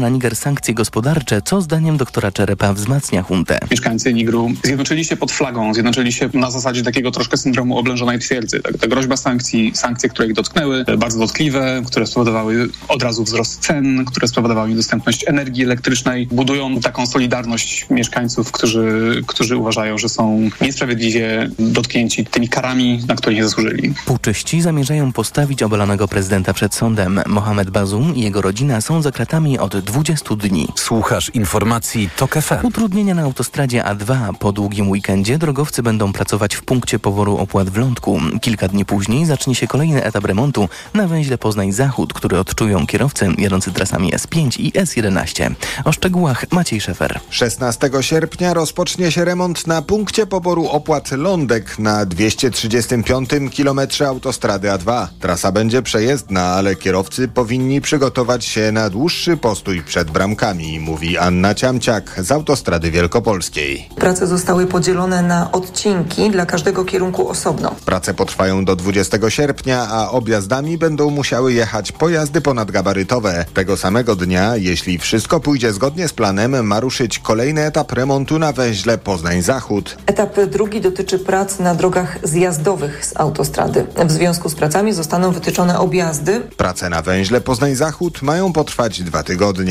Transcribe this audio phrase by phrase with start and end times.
[0.00, 3.58] na Niger sankcje gospodarcze, co zdaniem doktora Czerepa wzmacnia huntę.
[3.70, 8.60] Mieszkańcy Nigru zjednoczyli się pod flagą, zjednoczyli się na zasadzie takiego troszkę syndromu oblężonej twierdzy.
[8.60, 13.60] Tak, ta groźba sankcji, sankcje, które ich dotknęły, bardzo dotkliwe, które spowodowały od razu wzrost
[13.60, 20.50] cen, które spowodowały dostępność energii elektrycznej, budują taką solidarność mieszkańców, którzy, którzy uważają, że są
[20.60, 23.94] niesprawiedliwie dotknięci tymi karami, na które nie zasłużyli.
[24.06, 27.20] Puczyści zamierzają postawić obalonego prezydenta przed sądem.
[27.26, 30.68] Mohamed Bazum i jego rodzina są za kratami od 20 dni.
[30.74, 32.66] Słuchasz informacji TOK FM.
[32.66, 34.34] Utrudnienia na autostradzie A2.
[34.34, 38.20] Po długim weekendzie drogowcy będą pracować w punkcie poworu opłat w Lądku.
[38.40, 43.72] Kilka dni później zacznie się kolejny etap remontu na węźle Poznań-Zachód, który odczują kierowcy jadący
[43.72, 45.54] trasami S5 i S11.
[45.84, 47.20] O szczegółach Maciej Szefer.
[47.30, 55.06] 16 sierpnia rozpocznie się remont na punkcie poboru opłat Lądek na 235 km autostrady A2.
[55.20, 61.54] Trasa będzie przejezdna, ale kierowcy powinni przygotować się na dłuższy postój przed bramkami, mówi Anna
[61.54, 63.88] Ciamciak z autostrady wielkopolskiej.
[63.96, 67.74] Prace zostały podzielone na odcinki dla każdego kierunku osobno.
[67.84, 73.44] Prace potrwają do 20 sierpnia, a objazdami będą musiały jechać pojazdy ponadgabarytowe.
[73.54, 78.52] Tego samego dnia, jeśli wszystko pójdzie zgodnie z planem, ma ruszyć kolejny etap remontu na
[78.52, 79.96] węźle Poznań-Zachód.
[80.06, 83.86] Etap drugi dotyczy prac na drogach zjazdowych z autostrady.
[84.06, 86.40] W związku z pracami zostaną wytyczone objazdy.
[86.56, 89.65] Prace na węźle Poznań-Zachód mają potrwać dwa tygodnie.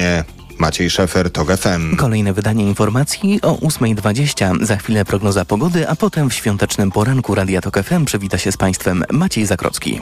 [0.59, 1.95] Maciej Szefer, TOG FM.
[1.95, 4.65] Kolejne wydanie informacji o 8.20.
[4.65, 8.57] Za chwilę prognoza pogody, a potem w świątecznym poranku Radia TOG FM przywita się z
[8.57, 10.01] Państwem Maciej Zakrocki.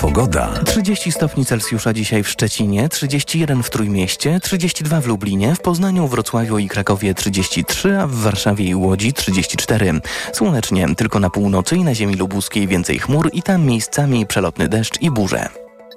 [0.00, 0.48] Pogoda.
[0.64, 6.58] 30 stopni Celsjusza dzisiaj w Szczecinie, 31 w Trójmieście, 32 w Lublinie, w Poznaniu, Wrocławiu
[6.58, 10.00] i Krakowie 33, a w Warszawie i Łodzi 34.
[10.32, 15.02] Słonecznie, tylko na północy i na ziemi lubuskiej więcej chmur i tam miejscami przelotny deszcz
[15.02, 15.69] i burze.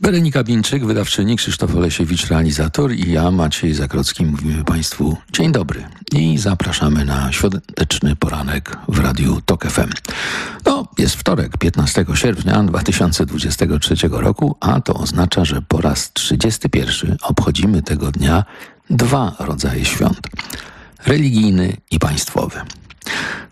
[0.00, 6.38] Berenika Bińczyk, wydawczyni, Krzysztof Olesiewicz, realizator i ja, Maciej Zakrocki, mówimy Państwu dzień dobry i
[6.38, 9.90] zapraszamy na świąteczny poranek w Radiu TOK FM.
[10.66, 17.82] No, jest wtorek, 15 sierpnia 2023 roku, a to oznacza, że po raz 31 obchodzimy
[17.82, 18.44] tego dnia
[18.90, 20.20] dwa rodzaje świąt.
[21.06, 22.60] Religijny i państwowy.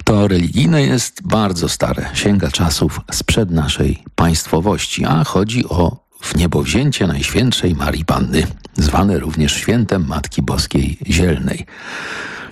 [0.04, 7.06] To religijne jest bardzo stare, sięga czasów sprzed naszej państwowości, a chodzi o w niebowzięcie
[7.06, 11.66] Najświętszej Marii Panny, zwane również świętem Matki Boskiej Zielnej.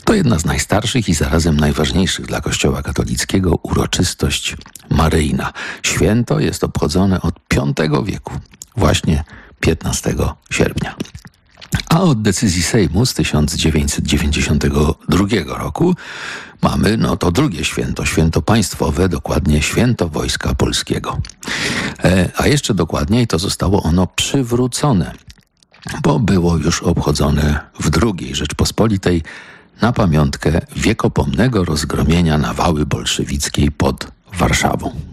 [0.05, 4.57] To jedna z najstarszych i zarazem najważniejszych dla Kościoła katolickiego uroczystość
[4.91, 5.53] maryjna.
[5.83, 7.35] Święto jest obchodzone od
[7.89, 8.33] V wieku,
[8.77, 9.25] właśnie
[9.61, 10.15] 15
[10.51, 10.95] sierpnia.
[11.89, 15.95] A od decyzji Sejmu z 1992 roku
[16.63, 21.19] mamy no to drugie święto, święto państwowe, dokładnie święto Wojska Polskiego.
[22.05, 25.13] E, a jeszcze dokładniej to zostało ono przywrócone,
[26.03, 29.23] bo było już obchodzone w II Rzeczpospolitej
[29.81, 35.12] na pamiątkę wiekopomnego rozgromienia nawały bolszewickiej pod Warszawą.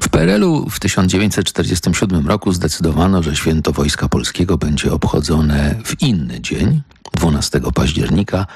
[0.00, 6.82] W PRL-u w 1947 roku zdecydowano, że święto Wojska Polskiego będzie obchodzone w inny dzień,
[7.12, 8.46] 12 października,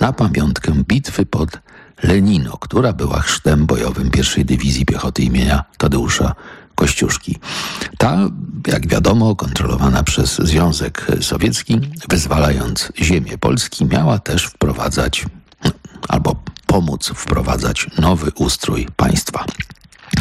[0.00, 1.50] na pamiątkę bitwy pod
[2.02, 6.34] Lenino, która była chrztem bojowym pierwszej dywizji piechoty imienia Tadeusza
[6.74, 7.38] Kościuszki.
[7.98, 8.18] Ta,
[8.66, 15.26] jak wiadomo, kontrolowana przez Związek Sowiecki, wyzwalając ziemię Polski, miała też wprowadzać
[16.08, 19.44] albo pomóc wprowadzać nowy ustrój państwa.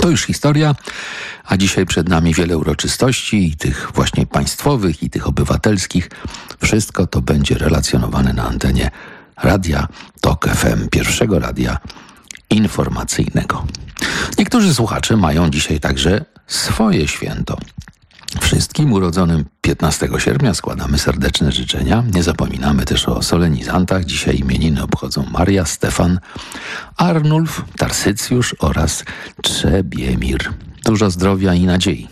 [0.01, 0.75] To już historia,
[1.45, 6.09] a dzisiaj przed nami wiele uroczystości i tych właśnie państwowych, i tych obywatelskich.
[6.63, 8.91] Wszystko to będzie relacjonowane na antenie
[9.43, 9.87] Radia
[10.21, 11.77] TOK FM, pierwszego radia
[12.49, 13.65] informacyjnego.
[14.37, 17.57] Niektórzy słuchacze mają dzisiaj także swoje święto.
[18.41, 22.03] Wszystkim urodzonym 15 sierpnia składamy serdeczne życzenia.
[22.13, 24.05] Nie zapominamy też o solenizantach.
[24.05, 26.19] Dzisiaj imieniny obchodzą Maria, Stefan,
[26.97, 29.03] Arnulf, Tarsycjusz oraz
[29.43, 30.53] Trzebiemir.
[30.85, 32.07] Dużo zdrowia i nadziei.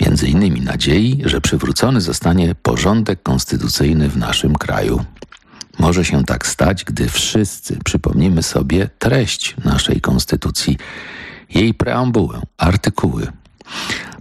[0.00, 5.04] Między innymi nadziei, że przywrócony zostanie porządek konstytucyjny w naszym kraju.
[5.78, 10.78] Może się tak stać, gdy wszyscy przypomnimy sobie treść naszej konstytucji,
[11.50, 13.26] jej preambułę, artykuły.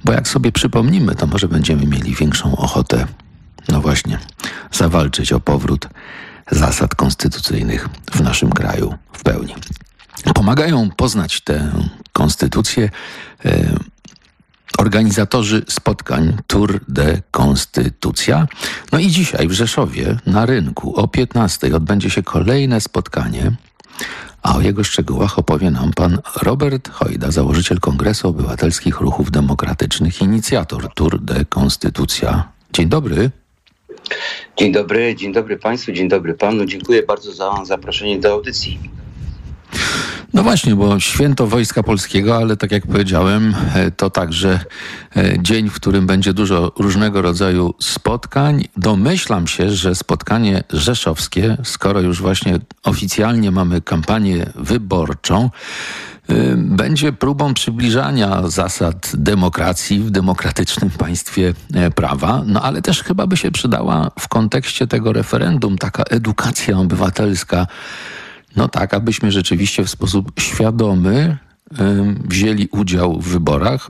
[0.03, 3.07] Bo jak sobie przypomnimy, to może będziemy mieli większą ochotę,
[3.69, 4.19] no właśnie,
[4.71, 5.87] zawalczyć o powrót
[6.51, 9.55] zasad konstytucyjnych w naszym kraju w pełni.
[10.33, 11.71] Pomagają poznać tę
[12.13, 12.89] konstytucję
[13.45, 13.79] e,
[14.77, 18.47] organizatorzy spotkań Tour de Konstytucja.
[18.91, 23.51] No i dzisiaj w Rzeszowie na rynku o 15 odbędzie się kolejne spotkanie,
[24.47, 30.93] a o jego szczegółach opowie nam pan Robert Hojda, założyciel Kongresu Obywatelskich Ruchów Demokratycznych, inicjator
[30.93, 32.51] Tour de Konstytucja.
[32.73, 33.31] Dzień dobry.
[34.57, 36.65] Dzień dobry, dzień dobry Państwu, dzień dobry Panu.
[36.65, 38.79] Dziękuję bardzo za zaproszenie do audycji.
[40.33, 44.59] No właśnie, bo święto Wojska Polskiego, ale tak jak powiedziałem, e, to także
[45.17, 48.67] e, dzień, w którym będzie dużo różnego rodzaju spotkań.
[48.77, 55.49] Domyślam się, że spotkanie rzeszowskie, skoro już właśnie oficjalnie mamy kampanię wyborczą,
[56.29, 61.53] e, będzie próbą przybliżania zasad demokracji w demokratycznym państwie
[61.95, 67.67] prawa, no ale też chyba by się przydała w kontekście tego referendum taka edukacja obywatelska
[68.57, 71.37] no tak, abyśmy rzeczywiście w sposób świadomy
[72.25, 73.89] wzięli udział w wyborach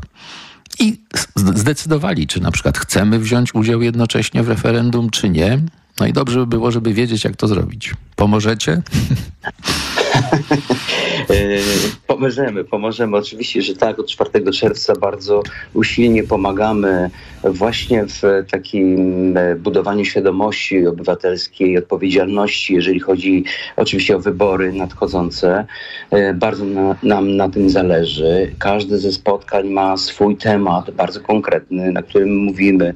[0.79, 1.01] i
[1.35, 5.59] zdecydowali, czy na przykład chcemy wziąć udział jednocześnie w referendum, czy nie.
[5.99, 7.93] No i dobrze by było, żeby wiedzieć, jak to zrobić.
[8.15, 8.81] Pomożecie?
[11.29, 11.59] E,
[12.07, 13.17] pomożemy, pomożemy.
[13.17, 13.99] Oczywiście, że tak.
[13.99, 15.43] Od 4 czerwca bardzo
[15.73, 17.09] usilnie pomagamy
[17.43, 18.21] właśnie w
[18.51, 23.43] takim e, budowaniu świadomości obywatelskiej, odpowiedzialności, jeżeli chodzi
[23.75, 25.65] oczywiście o wybory nadchodzące.
[26.11, 28.55] E, bardzo na, nam na tym zależy.
[28.59, 32.93] Każde ze spotkań ma swój temat bardzo konkretny, na którym mówimy,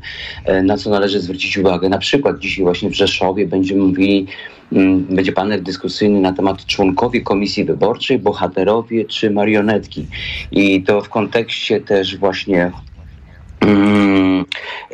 [0.63, 1.89] na co należy zwrócić uwagę.
[1.89, 4.27] Na przykład dzisiaj właśnie w Rzeszowie będziemy mówili
[5.09, 10.07] będzie panel dyskusyjny na temat członkowie komisji wyborczej, bohaterowie czy marionetki.
[10.51, 12.90] I to w kontekście też właśnie Mm,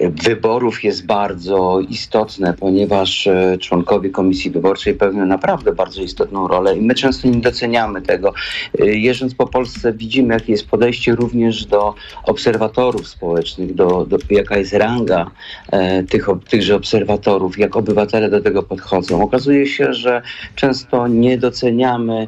[0.02, 6.81] wyborów jest bardzo istotne, ponieważ e, członkowie Komisji Wyborczej pełnią naprawdę bardzo istotną rolę i
[6.81, 8.34] my często nie doceniamy tego.
[8.80, 14.58] E, jeżdżąc po Polsce widzimy, jakie jest podejście również do obserwatorów społecznych, do, do jaka
[14.58, 15.31] jest ranga
[15.72, 19.24] e, tych, tychże obserwatorów, jak obywatele do tego podchodzą.
[19.24, 20.22] Okazuje się, że
[20.56, 22.28] często nie doceniamy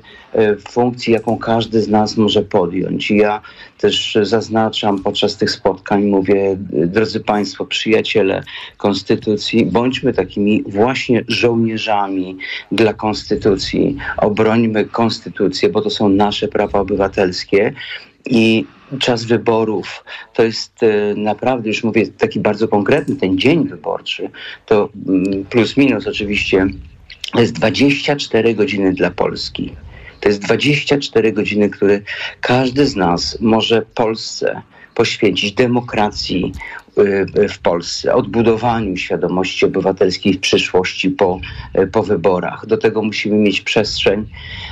[0.70, 3.12] funkcji, jaką każdy z nas może podjąć.
[3.12, 3.42] I ja
[3.78, 8.44] też zaznaczam podczas tych spotkań, mówię, drodzy Państwo, przyjaciele
[8.78, 12.38] Konstytucji, bądźmy takimi właśnie żołnierzami
[12.72, 13.98] dla Konstytucji.
[14.18, 17.74] Obrońmy Konstytucję, bo to są nasze prawa obywatelskie.
[18.26, 18.66] I
[19.00, 20.04] czas wyborów
[20.34, 24.30] to jest e, naprawdę, już mówię, taki bardzo konkretny, ten dzień wyborczy,
[24.66, 26.68] to mm, plus minus oczywiście
[27.36, 29.76] jest 24 godziny dla Polski.
[30.20, 32.02] To jest 24 godziny, które
[32.42, 34.62] każdy z nas może Polsce
[35.00, 36.54] poświęcić demokracji
[36.98, 41.40] y, w Polsce, odbudowaniu świadomości obywatelskiej w przyszłości po,
[41.80, 42.66] y, po wyborach.
[42.66, 44.26] Do tego musimy mieć przestrzeń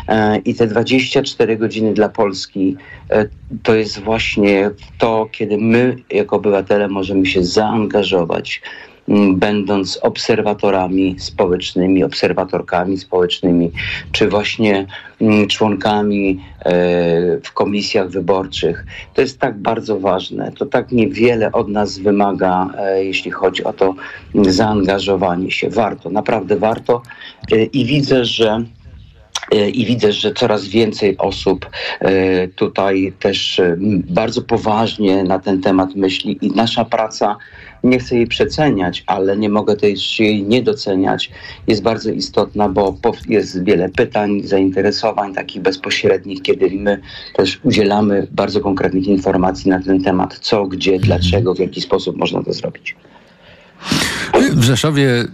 [0.07, 2.75] e, i te 24 godziny dla Polski
[3.09, 3.25] e,
[3.63, 8.61] to jest właśnie to, kiedy my jako obywatele możemy się zaangażować
[9.33, 13.71] będąc obserwatorami społecznymi, obserwatorkami społecznymi,
[14.11, 14.87] czy właśnie
[15.49, 16.71] członkami e,
[17.43, 18.85] w komisjach wyborczych.
[19.13, 20.51] To jest tak bardzo ważne.
[20.51, 23.95] To tak niewiele od nas wymaga, e, jeśli chodzi o to
[24.35, 25.69] zaangażowanie się.
[25.69, 27.01] Warto, naprawdę warto.
[27.51, 28.63] E, I widzę, że
[29.73, 31.69] i widzę, że coraz więcej osób
[32.55, 33.61] tutaj też
[34.09, 37.37] bardzo poważnie na ten temat myśli i nasza praca
[37.83, 41.31] nie chcę jej przeceniać, ale nie mogę też jej nie doceniać.
[41.67, 42.97] Jest bardzo istotna, bo
[43.29, 47.01] jest wiele pytań, zainteresowań takich bezpośrednich, kiedy my
[47.33, 52.43] też udzielamy bardzo konkretnych informacji na ten temat, co, gdzie, dlaczego, w jaki sposób można
[52.43, 52.95] to zrobić.
[54.51, 55.25] W Rzeszowie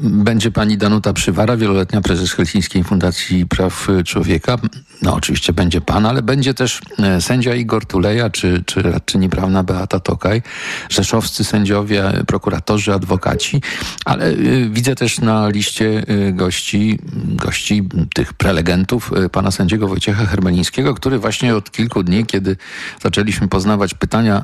[0.00, 4.58] będzie pani Danuta Przywara, wieloletnia prezes Helsińskiej Fundacji Praw Człowieka.
[5.02, 9.62] No oczywiście będzie pan, ale będzie też e, sędzia Igor Tuleja, czy, czy radczyni prawna
[9.62, 10.42] Beata Tokaj,
[10.88, 13.62] rzeszowscy sędziowie, prokuratorzy, adwokaci,
[14.04, 14.34] ale e,
[14.70, 21.56] widzę też na liście e, gości, gości tych prelegentów pana sędziego Wojciecha Hermelińskiego, który właśnie
[21.56, 22.56] od kilku dni, kiedy
[23.02, 24.42] zaczęliśmy poznawać pytania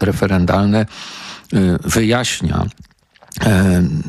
[0.00, 0.86] referendalne,
[1.84, 2.64] wyjaśnia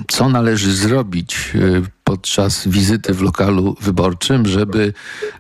[0.08, 1.60] co należy zrobić e,
[2.04, 4.94] podczas wizyty w lokalu wyborczym, żeby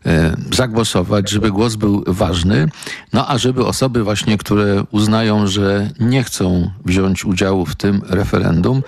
[0.05, 2.69] e, zagłosować, żeby głos był ważny,
[3.13, 8.81] no a żeby osoby właśnie, które uznają, że nie chcą wziąć udziału w tym referendum,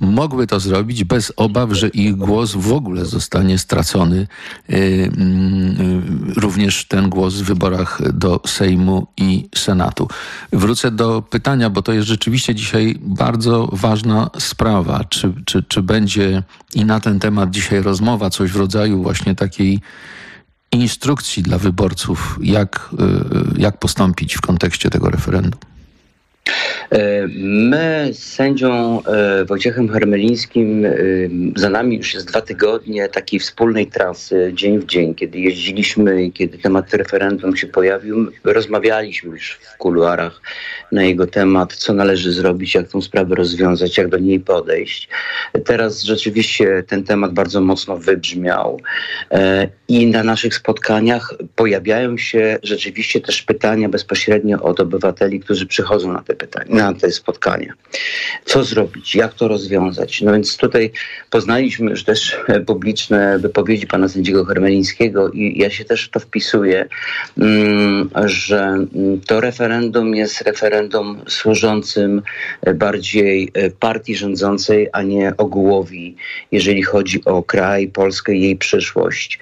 [0.00, 4.26] mogły to zrobić bez obaw, że ich głos w ogóle zostanie stracony.
[4.70, 10.08] Y, mm, również ten głos w wyborach do Sejmu i Senatu.
[10.52, 15.04] Wrócę do pytania, bo to jest rzeczywiście dzisiaj bardzo ważna sprawa.
[15.04, 16.42] Czy, czy, czy będzie
[16.74, 19.80] i na ten temat dzisiaj rozmowa, coś w rodzaju właśnie takiej
[20.72, 22.90] instrukcji dla wyborców, jak,
[23.56, 25.69] y, jak postąpić w kontekście tego referendum?
[26.90, 30.90] E, my z sędzią e, Wojciechem Hermelińskim e,
[31.56, 36.32] za nami już jest dwa tygodnie takiej wspólnej trasy dzień w dzień, kiedy jeździliśmy i
[36.32, 40.40] kiedy temat referendum się pojawił, rozmawialiśmy już w kuluarach
[40.92, 45.08] na jego temat, co należy zrobić, jak tą sprawę rozwiązać, jak do niej podejść.
[45.64, 48.80] Teraz rzeczywiście ten temat bardzo mocno wybrzmiał
[49.88, 56.22] i na naszych spotkaniach pojawiają się rzeczywiście też pytania bezpośrednio od obywateli, którzy przychodzą na
[56.22, 57.72] te pytania, na te spotkania.
[58.44, 59.14] Co zrobić?
[59.14, 60.22] Jak to rozwiązać?
[60.22, 60.90] No więc tutaj
[61.30, 66.88] poznaliśmy już też publiczne wypowiedzi pana sędziego Hermelińskiego i ja się też w to wpisuję,
[67.38, 68.86] mm, że
[69.26, 72.22] to referendum jest referendum służącym
[72.74, 76.16] bardziej partii rządzącej, a nie ogółowi,
[76.52, 79.38] jeżeli chodzi o kraj, Polskę i jej przyszłość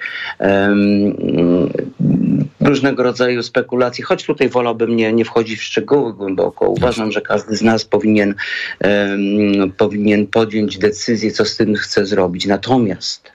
[2.69, 6.69] różnego rodzaju spekulacje, choć tutaj wolałbym nie, nie wchodzić w szczegóły głęboko.
[6.69, 8.35] Uważam, że każdy z nas powinien,
[8.83, 12.45] um, powinien podjąć decyzję, co z tym chce zrobić.
[12.45, 13.31] Natomiast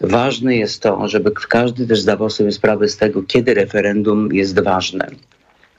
[0.00, 5.06] ważne jest to, żeby każdy też zdawał sobie sprawę z tego, kiedy referendum jest ważne.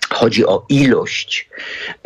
[0.09, 1.49] Chodzi o ilość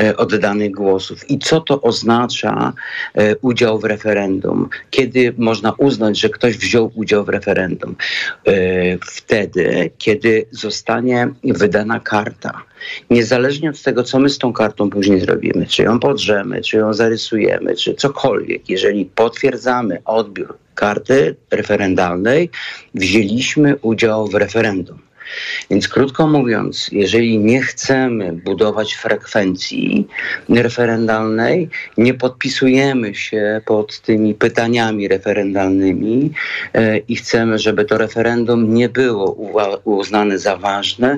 [0.01, 2.73] e, oddanych głosów i co to oznacza
[3.13, 4.69] e, udział w referendum.
[4.89, 7.95] Kiedy można uznać, że ktoś wziął udział w referendum?
[8.47, 8.53] E,
[8.97, 12.63] wtedy, kiedy zostanie wydana karta.
[13.09, 16.93] Niezależnie od tego, co my z tą kartą później zrobimy, czy ją podrzemy, czy ją
[16.93, 22.49] zarysujemy, czy cokolwiek, jeżeli potwierdzamy odbiór karty referendalnej,
[22.95, 25.08] wzięliśmy udział w referendum.
[25.69, 30.07] Więc krótko mówiąc, jeżeli nie chcemy budować frekwencji
[30.49, 36.31] referendalnej, nie podpisujemy się pod tymi pytaniami referendalnymi
[36.73, 39.31] e, i chcemy, żeby to referendum nie było
[39.83, 41.17] uznane za ważne,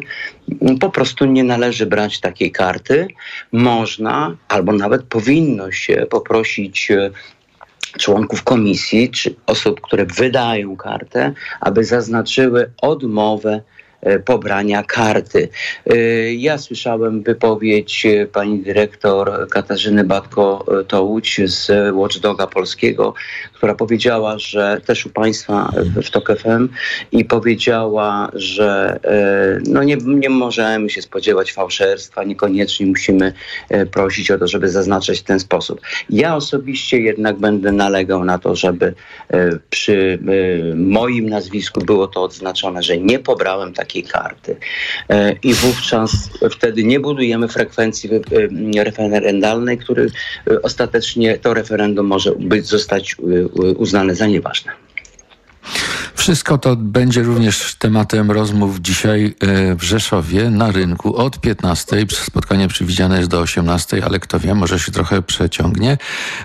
[0.79, 3.07] po prostu nie należy brać takiej karty.
[3.51, 7.11] Można albo nawet powinno się poprosić e,
[7.99, 13.61] członków komisji czy osób, które wydają kartę, aby zaznaczyły odmowę
[14.25, 15.49] pobrania karty.
[15.85, 15.95] E,
[16.33, 23.13] ja słyszałem wypowiedź e, pani dyrektor Katarzyny Batko-Tołuć z Watchdoga Polskiego,
[23.53, 26.69] która powiedziała, że też u państwa w TOK FM
[27.11, 28.99] i powiedziała, że
[29.67, 33.33] no nie, nie możemy się spodziewać fałszerstwa, niekoniecznie musimy
[33.91, 35.81] prosić o to, żeby zaznaczać w ten sposób.
[36.09, 38.93] Ja osobiście jednak będę nalegał na to, żeby
[39.69, 40.19] przy
[40.75, 44.57] moim nazwisku było to odznaczone, że nie pobrałem takiej takiej karty.
[45.09, 50.07] E, I wówczas wtedy nie budujemy frekwencji e, referendalnej, który
[50.51, 53.15] e, ostatecznie to referendum może być, zostać
[53.77, 54.71] uznane za nieważne.
[56.21, 62.05] Wszystko to będzie również tematem rozmów dzisiaj e, w Rzeszowie na rynku od 15.
[62.11, 65.97] Spotkanie przewidziane jest do 18, ale kto wie, może się trochę przeciągnie.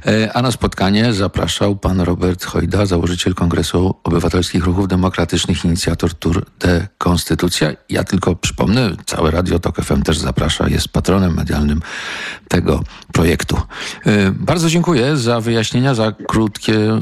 [0.07, 6.47] E, a na spotkanie zapraszał pan Robert Hojda, założyciel Kongresu Obywatelskich Ruchów Demokratycznych, inicjator Tour
[6.59, 7.73] de Konstytucja.
[7.89, 11.81] Ja tylko przypomnę, całe Radio Tok FM też zaprasza, jest patronem medialnym
[12.49, 13.57] tego projektu.
[14.07, 17.01] E, bardzo dziękuję za wyjaśnienia, za krótkie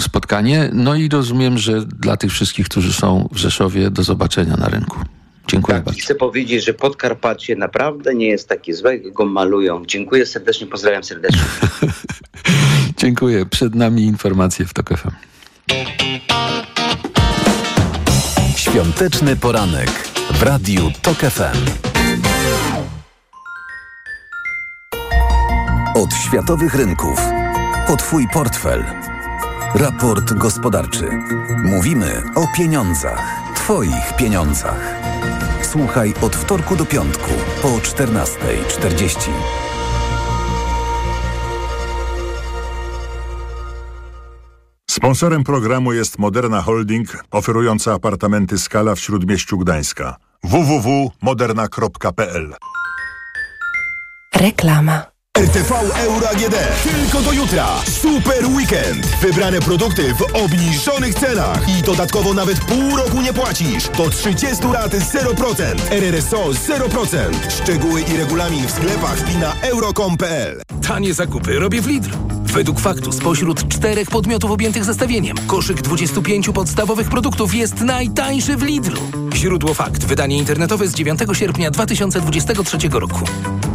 [0.00, 0.70] spotkanie.
[0.72, 4.98] No i rozumiem, że dla tych wszystkich, którzy są w Rzeszowie, do zobaczenia na rynku.
[5.48, 6.00] Dziękuję tak, bardzo.
[6.00, 9.86] Chcę powiedzieć, że Podkarpacie naprawdę nie jest takie złe, jak go malują.
[9.86, 11.42] Dziękuję serdecznie, pozdrawiam serdecznie.
[13.02, 13.46] Dziękuję.
[13.46, 15.10] Przed nami informacje w TOK FM.
[18.56, 19.90] Świąteczny poranek
[20.34, 21.70] w Radiu TOK FM.
[25.94, 27.18] Od światowych rynków
[27.88, 29.11] o Twój portfel.
[29.74, 31.08] Raport gospodarczy.
[31.64, 33.42] Mówimy o pieniądzach.
[33.54, 34.94] Twoich pieniądzach.
[35.62, 37.30] Słuchaj od wtorku do piątku
[37.62, 39.30] po 14.40.
[44.90, 50.16] Sponsorem programu jest Moderna Holding, oferująca apartamenty Skala w Śródmieściu Gdańska.
[50.44, 52.54] www.moderna.pl
[54.34, 55.11] Reklama.
[55.38, 55.72] RTV
[56.06, 56.56] Euro AGD.
[56.82, 57.66] Tylko do jutra.
[58.02, 59.06] Super weekend.
[59.06, 61.68] Wybrane produkty w obniżonych cenach.
[61.68, 63.88] I dodatkowo nawet pół roku nie płacisz.
[63.88, 65.64] Do 30 lat 0%.
[65.90, 67.16] RRSO 0%.
[67.48, 70.62] Szczegóły i regulamin w sklepach i na euro.com.pl.
[70.88, 72.10] Tanie zakupy robię w Lidl.
[72.42, 79.00] Według faktu spośród czterech podmiotów objętych zestawieniem koszyk 25 podstawowych produktów jest najtańszy w Lidlu.
[79.34, 80.04] Źródło fakt.
[80.04, 83.24] Wydanie internetowe z 9 sierpnia 2023 roku.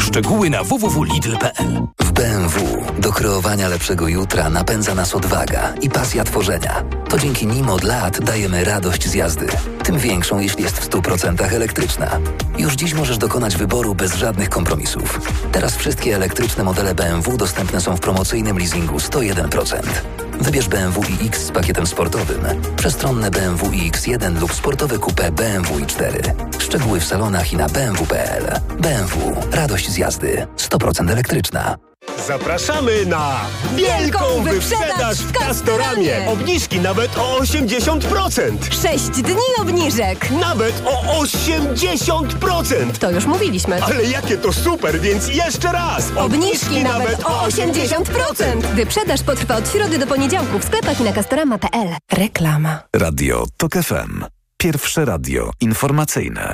[0.08, 6.84] Szczegóły na www.lidl.pl W BMW do kreowania lepszego jutra napędza nas odwaga i pasja tworzenia.
[7.10, 9.48] To dzięki nim od lat dajemy radość z jazdy.
[9.84, 12.20] Tym większą, jeśli jest w 100% elektryczna.
[12.58, 15.22] Już dziś możesz dokonać wyboru bez żadnych kompromisów.
[15.52, 20.27] Teraz wszystkie elektryczne modele BMW dostępne są w promocyjnym leasingu 101%.
[20.42, 22.42] Wybierz BMW iX z pakietem sportowym,
[22.76, 26.34] przestronne BMW iX1 lub sportowe coupé BMW i4.
[26.60, 28.62] Szczegóły w salonach i na bmw.pl.
[28.80, 29.36] BMW.
[29.52, 30.48] Radość z jazdy.
[30.58, 31.78] 100% elektryczna.
[32.26, 33.40] Zapraszamy na
[33.76, 36.28] wielką wyprzedaż w Castoramie.
[36.28, 38.58] Obniżki nawet o 80%.
[38.82, 40.32] 6 dni obniżek.
[40.32, 42.98] Nawet o 80%.
[43.00, 43.84] To już mówiliśmy.
[43.84, 46.12] Ale jakie to super, więc jeszcze raz.
[46.16, 48.62] Obniżki nawet o 80%.
[48.76, 51.88] Wyprzedaż potrwa od środy do poniedziałku w sklepach i na castorama.pl.
[52.14, 52.80] Reklama.
[52.96, 54.26] Radio TOK FM.
[54.58, 56.54] Pierwsze radio informacyjne.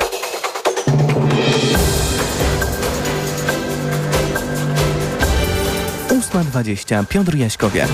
[6.33, 7.89] 8.20 Piotr Jaśkowiak.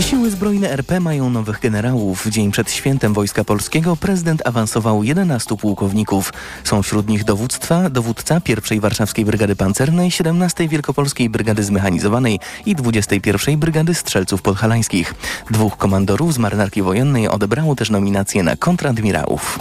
[0.00, 2.26] Siły Zbrojne RP mają nowych generałów.
[2.26, 6.32] Dzień przed świętem Wojska Polskiego prezydent awansował 11 pułkowników.
[6.64, 13.58] Są wśród nich dowództwa, dowódca 1 Warszawskiej Brygady Pancernej, 17 Wielkopolskiej Brygady Zmechanizowanej i 21
[13.58, 15.14] Brygady Strzelców Podhalańskich.
[15.50, 19.58] Dwóch komandorów z marynarki wojennej odebrało też nominacje na kontradmirałów.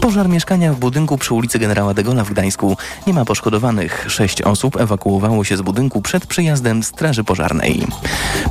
[0.00, 2.76] Pożar mieszkania w budynku przy ulicy Generała de Gola w Gdańsku.
[3.06, 4.06] Nie ma poszkodowanych.
[4.08, 7.86] Sześć osób ewakuowało się z budynku przed przyjazdem Straży Pożarnej.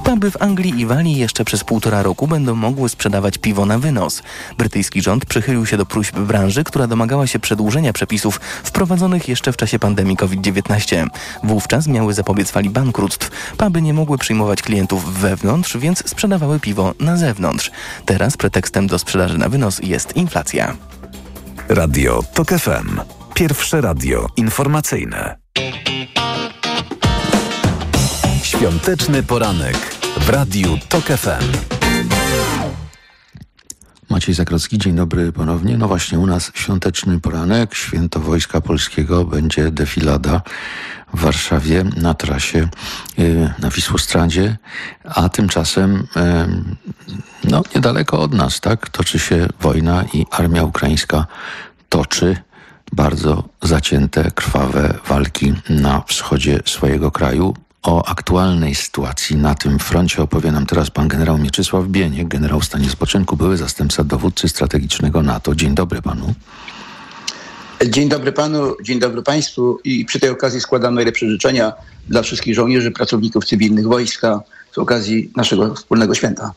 [0.03, 4.23] Puby w Anglii i Walii jeszcze przez półtora roku będą mogły sprzedawać piwo na wynos.
[4.57, 9.57] Brytyjski rząd przychylił się do próśb branży, która domagała się przedłużenia przepisów wprowadzonych jeszcze w
[9.57, 11.07] czasie pandemii COVID-19.
[11.43, 13.31] Wówczas miały zapobiec fali bankructw.
[13.57, 17.71] Puby nie mogły przyjmować klientów wewnątrz, więc sprzedawały piwo na zewnątrz.
[18.05, 20.75] Teraz pretekstem do sprzedaży na wynos jest inflacja.
[21.69, 22.99] Radio TOK FM.
[23.33, 25.37] Pierwsze radio informacyjne.
[28.43, 31.57] Świąteczny poranek w Radiu TOK FM.
[34.09, 35.77] Maciej Zakrocki, dzień dobry ponownie.
[35.77, 40.41] No właśnie, u nas świąteczny poranek, święto Wojska Polskiego, będzie defilada
[41.13, 42.69] w Warszawie na trasie
[43.19, 44.57] y, na Wisłostradzie,
[45.03, 45.99] a tymczasem y,
[47.43, 51.25] no niedaleko od nas, tak, toczy się wojna i armia ukraińska
[51.89, 52.37] toczy
[52.91, 57.53] bardzo zacięte, krwawe walki na wschodzie swojego kraju.
[57.83, 62.65] O aktualnej sytuacji na tym froncie opowie nam teraz pan generał Mieczysław Bieniek, generał w
[62.65, 65.55] stanie spoczynku, były zastępca dowódcy strategicznego NATO.
[65.55, 66.33] Dzień dobry panu.
[67.87, 71.73] Dzień dobry panu, dzień dobry państwu i przy tej okazji składam najlepsze życzenia
[72.07, 74.41] dla wszystkich żołnierzy, pracowników cywilnych wojska
[74.71, 76.53] z okazji naszego wspólnego święta.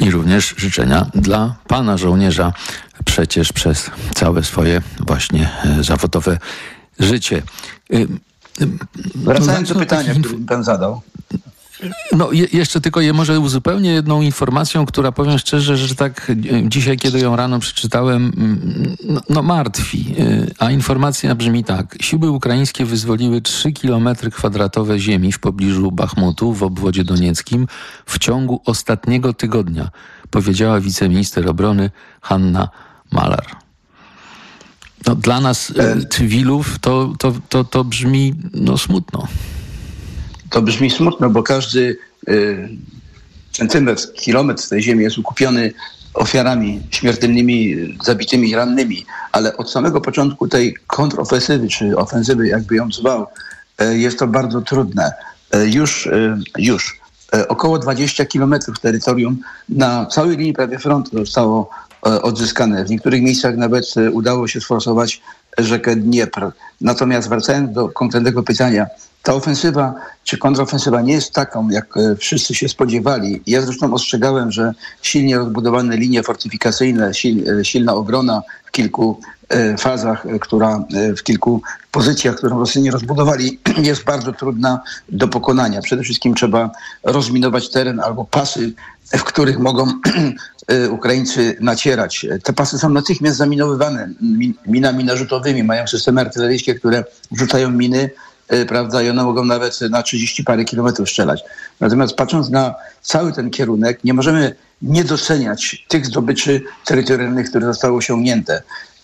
[0.00, 2.52] I również życzenia dla pana żołnierza
[3.04, 6.38] przecież przez całe swoje właśnie e, zawodowe
[6.98, 7.42] życie.
[8.60, 8.66] E,
[9.14, 11.00] Wracając do pytania, które pan zadał.
[12.12, 16.68] No je, jeszcze tylko je może uzupełnię jedną informacją, która powiem szczerze, że tak e,
[16.68, 18.32] dzisiaj, kiedy ją rano przeczytałem,
[19.04, 20.14] no, no martwi.
[20.58, 21.96] A informacja brzmi tak.
[22.00, 27.66] Siły ukraińskie wyzwoliły 3 km kwadratowe ziemi w pobliżu Bachmutu w obwodzie donieckim
[28.06, 29.90] w ciągu ostatniego tygodnia,
[30.30, 32.68] powiedziała wiceminister obrony Hanna
[33.12, 33.61] Malar.
[35.06, 39.28] No, dla nas e, cywilów to, to, to, to brzmi no, smutno.
[40.50, 41.96] To brzmi smutno, bo każdy
[42.28, 42.68] y,
[43.52, 45.72] centymetr, kilometr tej ziemi jest ukupiony
[46.14, 53.26] ofiarami śmiertelnymi, zabitymi, rannymi, ale od samego początku tej kontrofensywy, czy ofensywy, jakby ją zwał,
[53.82, 55.12] y, jest to bardzo trudne.
[55.56, 56.08] Y, już,
[56.58, 57.02] już
[57.48, 59.38] około 20 kilometrów terytorium
[59.68, 61.70] na całej linii prawie frontu zostało
[62.02, 62.84] odzyskane.
[62.84, 65.22] W niektórych miejscach nawet udało się sforsować
[65.58, 66.50] rzekę Dniepr.
[66.80, 68.86] Natomiast wracając do konkretnego pytania,
[69.22, 73.42] ta ofensywa czy kontrofensywa nie jest taką, jak e, wszyscy się spodziewali.
[73.46, 77.10] Ja zresztą ostrzegałem, że silnie rozbudowane linie fortyfikacyjne,
[77.60, 80.84] e, silna obrona w kilku e, fazach, która
[81.18, 85.82] w kilku pozycjach, którą Rosjanie rozbudowali, jest bardzo trudna do pokonania.
[85.82, 86.70] Przede wszystkim trzeba
[87.02, 88.72] rozminować teren albo pasy,
[89.12, 89.86] w których mogą
[90.90, 92.26] Ukraińcy nacierać.
[92.42, 94.08] Te pasy są natychmiast zaminowywane
[94.66, 98.10] minami narzutowymi, mają systemy artyleryjskie, które rzucają miny
[98.68, 101.40] prawda, i one mogą nawet na 30 parę kilometrów strzelać.
[101.80, 107.96] Natomiast patrząc na cały ten kierunek, nie możemy nie doceniać tych zdobyczy terytorialnych, które zostały
[107.96, 108.62] osiągnięte.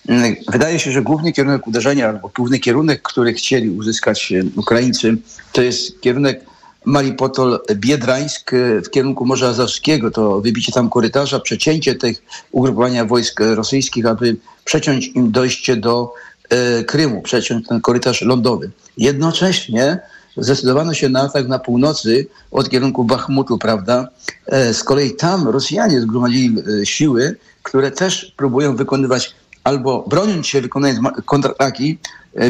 [0.09, 5.17] Mm, wydaje się, że główny kierunek uderzenia, albo główny kierunek, który chcieli uzyskać e, Ukraińcy,
[5.53, 6.41] to jest kierunek
[6.87, 10.11] Malipotol-Biedrańsk e, w kierunku Morza Azowskiego.
[10.11, 16.15] To wybicie tam korytarza, przecięcie tych ugrupowania wojsk rosyjskich, aby przeciąć im dojście do
[16.87, 18.71] Krymu, przeciąć ten korytarz lądowy.
[18.97, 20.01] Jednocześnie
[20.37, 24.09] zdecydowano się na atak na północy od kierunku Bachmutu, prawda?
[24.47, 29.35] E, z kolei tam Rosjanie zgromadzili e, siły, które też próbują wykonywać
[29.65, 31.99] albo broniąc się, wykonując kontrataki,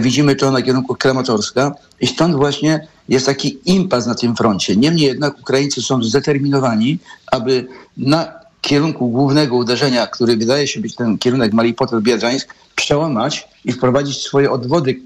[0.00, 4.76] widzimy to na kierunku Kramatorska i stąd właśnie jest taki impas na tym froncie.
[4.76, 6.98] Niemniej jednak Ukraińcy są zdeterminowani,
[7.32, 14.22] aby na kierunku głównego uderzenia, który wydaje się być ten kierunek Malipotel-Biedrzańsk, przełamać i wprowadzić
[14.22, 15.00] swoje odwody.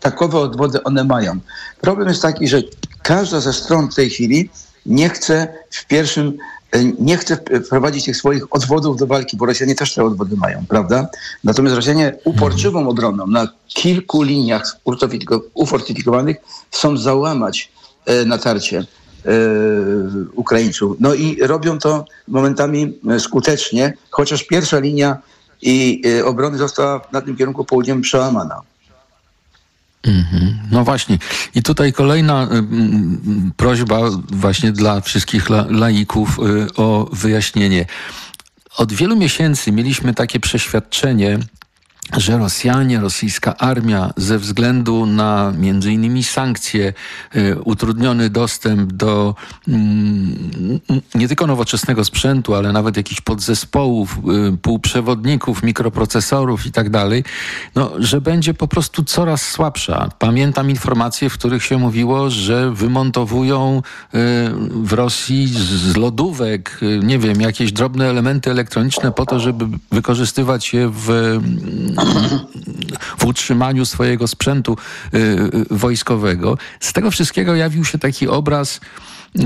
[0.00, 1.38] Takowe odwody one mają.
[1.80, 2.62] Problem jest taki, że
[3.02, 4.50] każda ze stron w tej chwili
[4.86, 6.38] nie chce w pierwszym
[6.72, 10.66] e, nie chce wprowadzić tych swoich odwodów do walki, bo Rosjanie też te odwody mają,
[10.68, 11.08] prawda?
[11.44, 14.76] Natomiast Rosjanie uporczywą obroną na kilku liniach
[15.54, 16.36] ufortyfikowanych
[16.70, 17.72] chcą załamać
[18.06, 18.86] e, natarcie e,
[20.34, 20.96] Ukraińców.
[21.00, 25.18] No i robią to momentami skutecznie, chociaż pierwsza linia
[25.62, 28.62] i y, obrony została na tym kierunku południowym przełamana.
[30.02, 30.58] Mhm.
[30.70, 31.18] No właśnie.
[31.54, 32.48] I tutaj kolejna y,
[33.56, 37.86] prośba właśnie dla wszystkich la, laików y, o wyjaśnienie.
[38.76, 41.38] Od wielu miesięcy mieliśmy takie przeświadczenie,
[42.16, 46.92] że Rosjanie, rosyjska armia ze względu na między innymi sankcje,
[47.36, 49.34] y, utrudniony dostęp do
[49.68, 50.80] mm,
[51.14, 54.18] nie tylko nowoczesnego sprzętu, ale nawet jakichś podzespołów,
[54.54, 57.24] y, półprzewodników, mikroprocesorów i tak dalej,
[57.74, 60.08] no, że będzie po prostu coraz słabsza.
[60.18, 64.18] Pamiętam informacje, w których się mówiło, że wymontowują y,
[64.82, 70.90] w Rosji z lodówek, nie wiem, jakieś drobne elementy elektroniczne po to, żeby wykorzystywać je
[70.94, 71.38] w
[73.18, 74.76] w utrzymaniu swojego sprzętu
[75.14, 76.58] y, y, wojskowego.
[76.80, 78.80] Z tego wszystkiego jawił się taki obraz
[79.36, 79.40] y,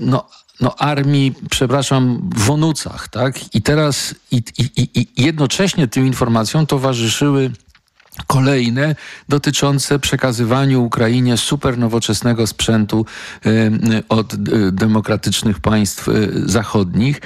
[0.00, 0.28] no,
[0.60, 3.54] no, armii, przepraszam, w Onucach, tak?
[3.54, 7.50] I teraz i, i, i jednocześnie tym informacjom towarzyszyły
[8.26, 8.96] kolejne
[9.28, 13.06] dotyczące przekazywaniu Ukrainie super nowoczesnego sprzętu
[14.08, 14.34] od
[14.72, 16.08] demokratycznych państw
[16.46, 17.20] zachodnich.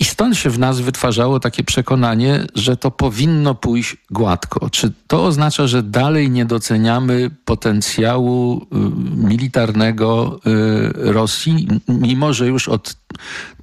[0.00, 4.70] I stąd się w nas wytwarzało takie przekonanie, że to powinno pójść gładko.
[4.70, 8.66] Czy to oznacza, że dalej nie doceniamy potencjału y,
[9.26, 12.96] militarnego y, Rosji, mimo że już od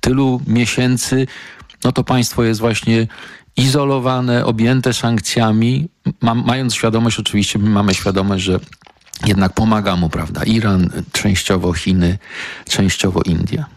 [0.02, 1.28] tylu miesięcy
[1.84, 3.08] no to państwo jest właśnie
[3.58, 5.89] izolowane, objęte sankcjami,
[6.21, 8.60] ma, mając świadomość, oczywiście mamy świadomość, że
[9.26, 12.17] jednak pomaga mu, prawda, Iran, częściowo Chiny,
[12.69, 13.77] częściowo India.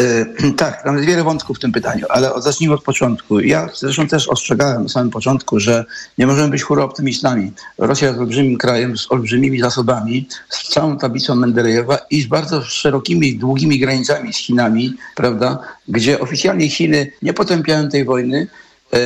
[0.00, 3.40] E, tak, tam jest wiele wątków w tym pytaniu, ale zacznijmy od początku.
[3.40, 5.84] Ja zresztą też ostrzegałem na samym początku, że
[6.18, 7.52] nie możemy być optymistami.
[7.78, 13.36] Rosja jest olbrzymim krajem z olbrzymimi zasobami, z całą tablicą Mendelejewa i z bardzo szerokimi,
[13.36, 15.58] długimi granicami z Chinami, prawda,
[15.88, 18.46] gdzie oficjalnie Chiny nie potępiają tej wojny,
[18.92, 18.98] e,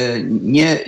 [0.42, 0.78] nie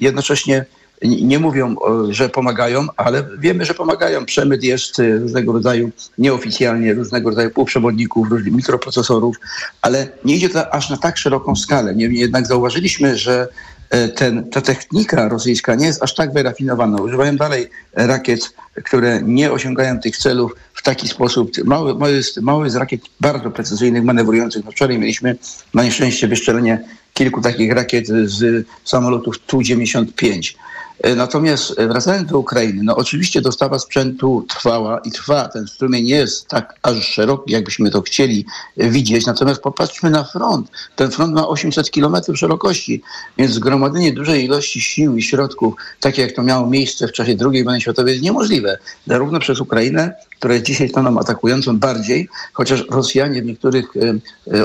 [0.00, 0.64] jednocześnie
[1.04, 1.76] nie mówią,
[2.08, 4.24] że pomagają, ale wiemy, że pomagają.
[4.24, 9.36] Przemyt jest y, różnego rodzaju nieoficjalnie, różnego rodzaju półprzewodników, różnych mikroprocesorów,
[9.82, 11.94] ale nie idzie to aż na tak szeroką skalę.
[11.94, 13.48] Niemniej jednak zauważyliśmy, że
[13.90, 17.02] e, ten, ta technika rosyjska nie jest aż tak wyrafinowana.
[17.02, 21.50] Używają dalej rakiet, które nie osiągają tych celów w taki sposób.
[21.64, 24.64] Mały, mały, jest, mały z rakiet bardzo precyzyjnych, manewrujących.
[24.64, 25.36] No wczoraj mieliśmy
[25.74, 30.54] na nieszczęście wystrzelenie kilku takich rakiet z samolotów Tu-95.
[31.00, 35.48] E, natomiast e, wracając do Ukrainy, no oczywiście dostawa sprzętu trwała i trwa.
[35.48, 39.26] Ten strumień nie jest tak aż szeroki, jakbyśmy to chcieli e, widzieć.
[39.26, 40.70] Natomiast popatrzmy na front.
[40.96, 43.02] Ten front ma 800 kilometrów szerokości,
[43.38, 47.64] więc zgromadzenie dużej ilości sił i środków, takie jak to miało miejsce w czasie II
[47.64, 48.78] wojny światowej, jest niemożliwe.
[49.06, 53.86] Zarówno przez Ukrainę, która jest dzisiaj stroną atakującą bardziej, chociaż Rosjanie w niektórych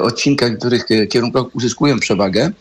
[0.01, 2.51] odcinkach, w niektórych kierunkach uzyskują przewagę,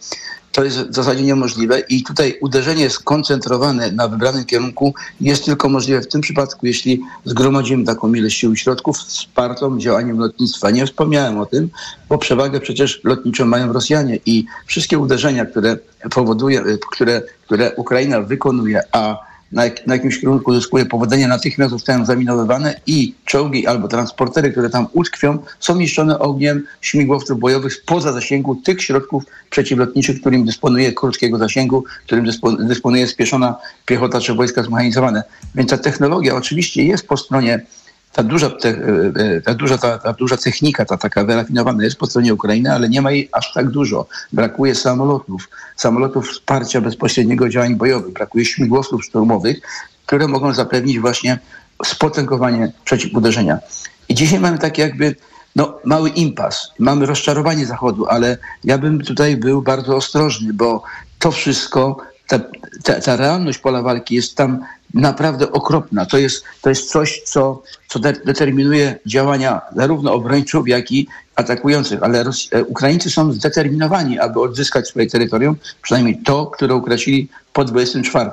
[0.53, 6.01] to jest w zasadzie niemożliwe i tutaj uderzenie skoncentrowane na wybranym kierunku jest tylko możliwe
[6.01, 10.71] w tym przypadku, jeśli zgromadzimy taką ilość sił i środków wspartą działaniem lotnictwa.
[10.71, 11.71] Nie wspomniałem o tym,
[12.09, 15.79] bo przewagę przecież lotniczą mają Rosjanie i wszystkie uderzenia, które
[16.11, 22.05] powoduje, które, które Ukraina wykonuje, a na, jak, na jakimś kierunku uzyskuje powodzenie, natychmiast zostają
[22.05, 28.57] zaminowywane i czołgi albo transportery, które tam utkwią, są niszczone ogniem śmigłowców bojowych spoza zasięgu
[28.57, 32.27] tych środków przeciwlotniczych, którym dysponuje krótkiego zasięgu, którym
[32.59, 33.57] dysponuje spieszona
[33.87, 35.23] piechota czy wojska zmechanizowane.
[35.55, 37.67] Więc ta technologia oczywiście jest po stronie
[38.13, 41.97] ta duża, te, e, e, ta, duża, ta, ta duża technika, ta taka wyrafinowana jest
[41.97, 44.07] po stronie Ukrainy, ale nie ma jej aż tak dużo.
[44.33, 49.61] Brakuje samolotów, samolotów wsparcia bezpośredniego działań bojowych, brakuje śmigłowców szturmowych,
[50.07, 51.39] które mogą zapewnić właśnie
[51.85, 53.59] spotęgowanie przeciwuderzenia.
[54.09, 55.15] I dzisiaj mamy takie jakby
[55.57, 60.83] no, mały impas, mamy rozczarowanie Zachodu, ale ja bym tutaj był bardzo ostrożny, bo
[61.19, 62.39] to wszystko, ta,
[62.83, 64.61] ta, ta realność pola walki jest tam
[64.95, 66.07] naprawdę okropna.
[66.07, 72.03] To jest, to jest coś, co, co de determinuje działania zarówno obrońców, jak i atakujących.
[72.03, 77.65] Ale Ros e, Ukraińcy są zdeterminowani, aby odzyskać swoje terytorium, przynajmniej to, które utracili po
[77.65, 78.31] 24.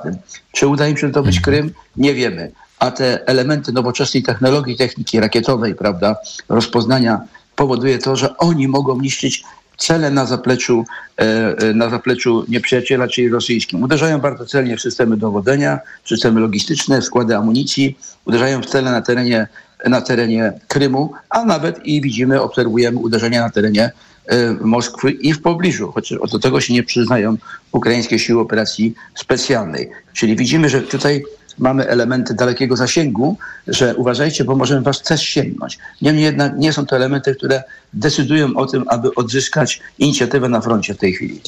[0.52, 1.44] Czy uda im się zdobyć mhm.
[1.44, 1.74] Krym?
[1.96, 2.52] Nie wiemy.
[2.78, 6.16] A te elementy nowoczesnej technologii, techniki rakietowej, prawda,
[6.48, 7.20] rozpoznania
[7.56, 9.44] powoduje to, że oni mogą niszczyć
[9.76, 10.84] cele na zapleczu,
[11.18, 11.22] e,
[11.58, 13.82] e, na zapleczu nieprzyjaciela, czyli rosyjskim.
[13.82, 19.46] Uderzają bardzo celnie w systemy dowodzenia, systemy logistyczne, składy amunicji, uderzają w cele na terenie,
[19.86, 23.90] na terenie Krymu, a nawet i widzimy, obserwujemy uderzenia na terenie
[24.26, 27.36] e, Moskwy i w pobliżu, chociaż do tego się nie przyznają
[27.72, 29.90] ukraińskie siły operacji specjalnej.
[30.12, 31.24] Czyli widzimy, że tutaj
[31.58, 33.36] mamy elementy dalekiego zasięgu,
[33.68, 35.78] że uważajcie, bo możemy was też sięgnąć.
[36.02, 40.94] Niemniej jednak nie są to elementy, które decydują o tym, aby odzyskać inicjatywę na froncie
[40.94, 41.40] w tej chwili.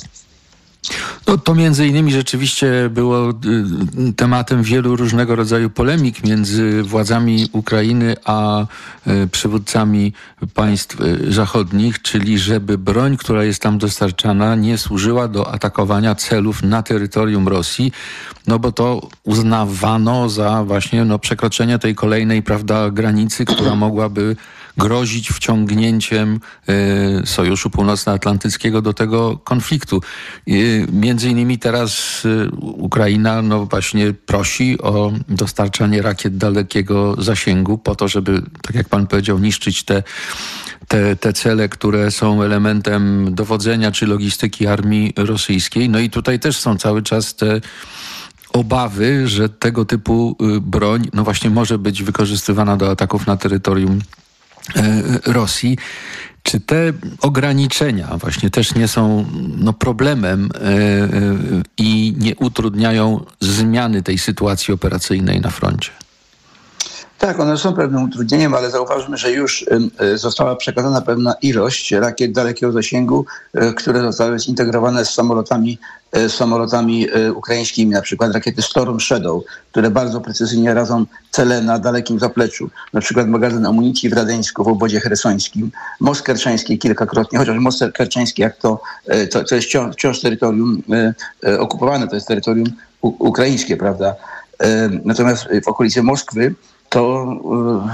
[1.27, 8.16] No, to między innymi rzeczywiście było y, tematem wielu różnego rodzaju polemik między władzami Ukrainy
[8.24, 8.66] a
[9.07, 10.12] y, przywódcami
[10.55, 16.62] państw y, zachodnich, czyli żeby broń, która jest tam dostarczana, nie służyła do atakowania celów
[16.62, 17.92] na terytorium Rosji,
[18.46, 24.37] no bo to uznawano za właśnie no, przekroczenie tej kolejnej prawda, granicy, która mogłaby
[24.79, 26.41] grozić wciągnięciem
[27.23, 30.01] y, Sojuszu Północnoatlantyckiego do tego konfliktu.
[30.49, 37.95] Y, między innymi teraz y, Ukraina no właśnie prosi o dostarczanie rakiet dalekiego zasięgu po
[37.95, 40.03] to, żeby, tak jak pan powiedział, niszczyć te
[40.88, 45.88] te, te cele, które są elementem dowodzenia czy logistyki armii rosyjskiej.
[45.88, 47.61] No i tutaj też są cały czas te
[48.53, 54.01] obawy, że tego typu broń no właśnie może być wykorzystywana do ataków na terytorium
[55.27, 55.79] Rosji.
[56.43, 59.25] Czy te ograniczenia właśnie też nie są
[59.57, 61.09] no, problemem e, e,
[61.79, 65.91] i nie utrudniają zmiany tej sytuacji operacyjnej na froncie?
[67.19, 69.67] Tak, one są pewnym utrudnieniem, ale zauważmy, że już
[70.15, 73.27] została przekazana pewna ilość rakiet dalekiego zasięgu,
[73.77, 75.79] które zostały zintegrowane z samolotami
[76.13, 81.79] E, samolotami e, ukraińskimi, na przykład rakiety Storm Shadow, które bardzo precyzyjnie radzą cele na
[81.79, 87.59] dalekim zapleczu, na przykład magazyn amunicji w Radeńsku w obozie hersońskim, most kerczański kilkakrotnie, chociaż
[87.59, 87.85] most
[88.39, 88.81] jak to,
[89.31, 90.83] to, to jest wciąż, wciąż terytorium
[91.59, 92.67] okupowane, to jest terytorium
[93.03, 94.15] ukraińskie, prawda?
[95.05, 96.55] Natomiast w okolicy Moskwy
[96.88, 97.27] to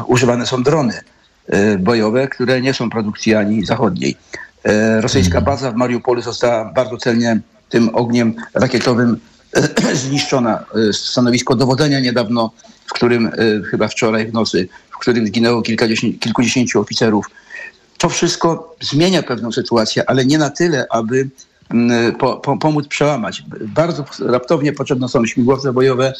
[0.06, 1.00] używane są drony
[1.78, 4.16] bojowe, które nie są produkcji ani zachodniej.
[5.00, 5.44] Rosyjska mhm.
[5.44, 9.16] baza w Mariupolu została bardzo celnie tym ogniem rakietowym
[10.04, 10.64] zniszczona.
[10.92, 12.50] Stanowisko dowodzenia niedawno,
[12.86, 13.30] w którym
[13.70, 15.62] chyba wczoraj w nocy, w którym zginęło
[16.20, 17.26] kilkudziesięciu oficerów.
[17.98, 21.28] To wszystko zmienia pewną sytuację, ale nie na tyle, aby
[22.18, 23.44] po, po, pomóc przełamać.
[23.60, 26.12] Bardzo raptownie potrzebne są śmigłowce bojowe,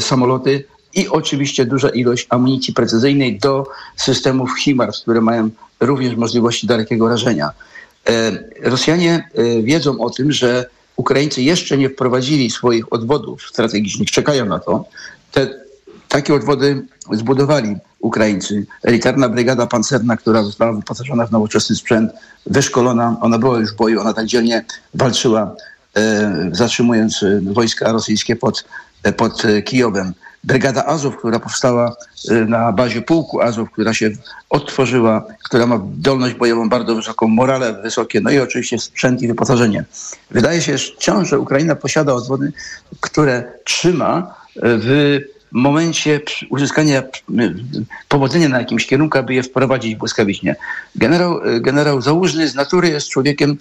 [0.00, 0.64] samoloty
[0.94, 5.50] i oczywiście duża ilość amunicji precyzyjnej do systemów HIMARS, które mają
[5.80, 7.50] również możliwości dalekiego rażenia.
[8.08, 14.46] E, Rosjanie e, wiedzą o tym, że Ukraińcy jeszcze nie wprowadzili swoich odwodów strategicznych, czekają
[14.46, 14.84] na to.
[15.32, 15.48] Te,
[16.08, 18.66] takie odwody zbudowali Ukraińcy.
[18.82, 22.12] Elitarna brygada pancerna, która została wyposażona w nowoczesny sprzęt,
[22.46, 25.56] wyszkolona, ona była już w boju, ona tak dzielnie walczyła,
[25.96, 28.64] e, zatrzymując wojska rosyjskie pod,
[29.16, 30.12] pod Kijowem.
[30.44, 31.96] Brygada Azów, która powstała
[32.30, 34.10] y, na bazie pułku Azów, która się
[34.50, 39.84] odtworzyła, która ma zdolność bojową bardzo wysoką, morale wysokie, no i oczywiście sprzęt i wyposażenie.
[40.30, 42.52] Wydaje się wciąż, że Ukraina posiada odwody,
[43.00, 45.20] które trzyma y, w
[45.52, 47.02] momencie uzyskania
[48.08, 50.56] powodzenia na jakimś kierunku, aby je wprowadzić błyskawicznie.
[50.96, 53.58] Generał, generał z natury jest człowiekiem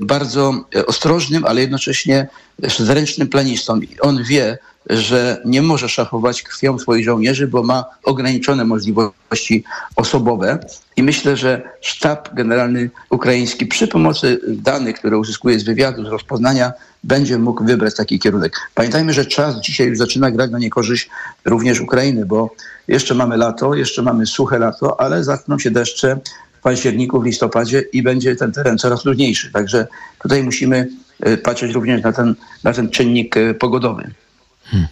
[0.00, 2.28] bardzo ostrożnym, ale jednocześnie
[2.58, 3.80] zręcznym planistą.
[4.00, 4.58] On wie,
[4.90, 9.64] że nie może szachować krwią swoich żołnierzy, bo ma ograniczone możliwości
[9.96, 10.58] osobowe.
[10.96, 16.72] I myślę, że sztab generalny ukraiński przy pomocy danych, które uzyskuje z wywiadu, z rozpoznania,
[17.04, 18.56] będzie mógł wybrać taki kierunek.
[18.74, 21.10] Pamiętajmy, że czas dzisiaj już zaczyna grać na niekorzyść
[21.44, 22.50] również Ukrainy, bo
[22.88, 26.18] jeszcze mamy lato, jeszcze mamy suche lato, ale zaczną się deszcze
[26.62, 29.52] październiku, w listopadzie i będzie ten teren coraz trudniejszy.
[29.52, 29.86] Także
[30.22, 30.88] tutaj musimy
[31.26, 34.10] y, patrzeć również na ten, na ten czynnik y, pogodowy.
[34.64, 34.88] Hmm.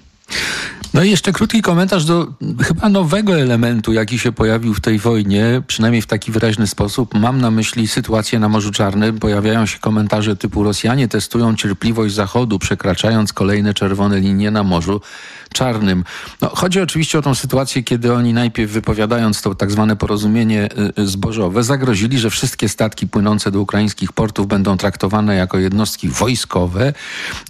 [0.94, 2.27] No i jeszcze krótki komentarz do
[2.62, 7.14] chyba nowego elementu, jaki się pojawił w tej wojnie, przynajmniej w taki wyraźny sposób.
[7.14, 9.18] Mam na myśli sytuację na Morzu Czarnym.
[9.18, 15.01] Pojawiają się komentarze typu Rosjanie testują cierpliwość Zachodu, przekraczając kolejne czerwone linie na Morzu
[15.53, 16.05] Czarnym.
[16.40, 21.03] No, chodzi oczywiście o tą sytuację, kiedy oni najpierw wypowiadając to tak zwane porozumienie y,
[21.03, 26.92] y, zbożowe, zagrozili, że wszystkie statki płynące do ukraińskich portów będą traktowane jako jednostki wojskowe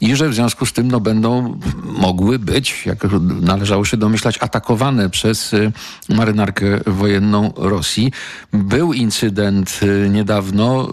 [0.01, 3.05] i że w związku z tym no, będą mogły być, jak
[3.41, 5.73] należało się domyślać, atakowane przez y,
[6.09, 8.13] marynarkę wojenną Rosji.
[8.53, 10.89] Był incydent niedawno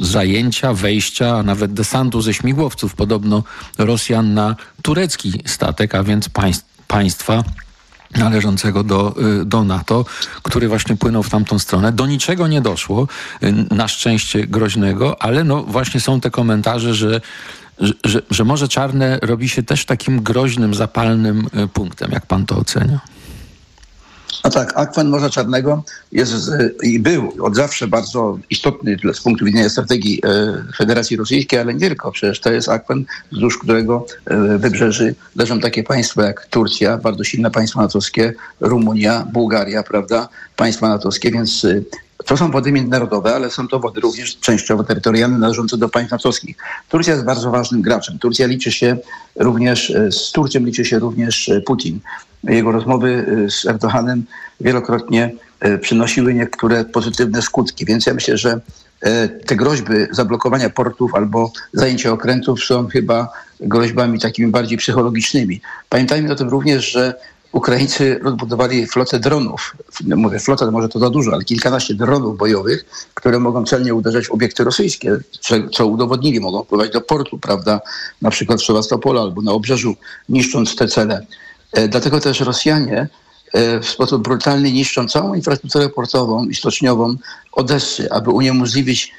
[0.00, 3.44] zajęcia, wejścia, a nawet desantu ze śmigłowców podobno
[3.78, 6.28] Rosjan na turecki statek, a więc
[6.88, 7.44] państwa
[8.16, 10.04] należącego do, y, do NATO,
[10.42, 11.92] który właśnie płynął w tamtą stronę.
[11.92, 13.08] Do niczego nie doszło,
[13.42, 17.20] y, na szczęście groźnego, ale no właśnie są te komentarze, że
[18.04, 22.12] że, że Morze Czarne robi się też takim groźnym, zapalnym y, punktem.
[22.12, 23.00] Jak pan to ocenia?
[24.44, 26.50] No tak, akwen Morza Czarnego jest
[26.82, 31.80] i był od zawsze bardzo istotny z punktu widzenia strategii e, Federacji Rosyjskiej, ale nie
[31.80, 32.12] tylko.
[32.12, 37.50] Przecież to jest akwen, wzdłuż którego e, wybrzeży leżą takie państwa jak Turcja, bardzo silne
[37.50, 41.82] państwa natowskie, Rumunia, Bułgaria, prawda, państwa natowskie, więc e,
[42.26, 46.56] to są wody międzynarodowe, ale są to wody również częściowo terytorialne należące do państw natowskich.
[46.88, 48.18] Turcja jest bardzo ważnym graczem.
[48.18, 48.96] Turcja liczy się
[49.36, 52.00] również, z Turcją liczy się również Putin
[52.44, 54.24] jego rozmowy y, z Erdoganem
[54.60, 55.34] wielokrotnie
[55.80, 57.84] przynosiły niektóre pozytywne skutki.
[57.84, 58.60] Więc ja myślę, że
[59.46, 63.28] te groźby zablokowania portów albo zajęcia okrętów są chyba
[63.60, 65.60] groźbami takimi bardziej psychologicznymi.
[65.88, 67.14] Pamiętajmy o tym również, że
[67.52, 69.76] Ukraińcy rozbudowali flotę dronów.
[70.16, 72.84] Mówię flota, może to za dużo, ale kilkanaście dronów bojowych,
[73.14, 75.16] które mogą celnie uderzać w obiekty rosyjskie,
[75.72, 77.80] co udowodnili, mogą wpływać do portu, prawda,
[78.22, 79.96] na przykład w Sewastopola albo na obrzeżu,
[80.28, 81.26] niszcząc te cele.
[81.72, 83.08] E, dlatego też Rosjanie
[83.52, 87.16] e, w sposób brutalny niszczą całą infrastrukturę portową i stoczniową
[87.52, 89.12] Odessy, aby uniemożliwić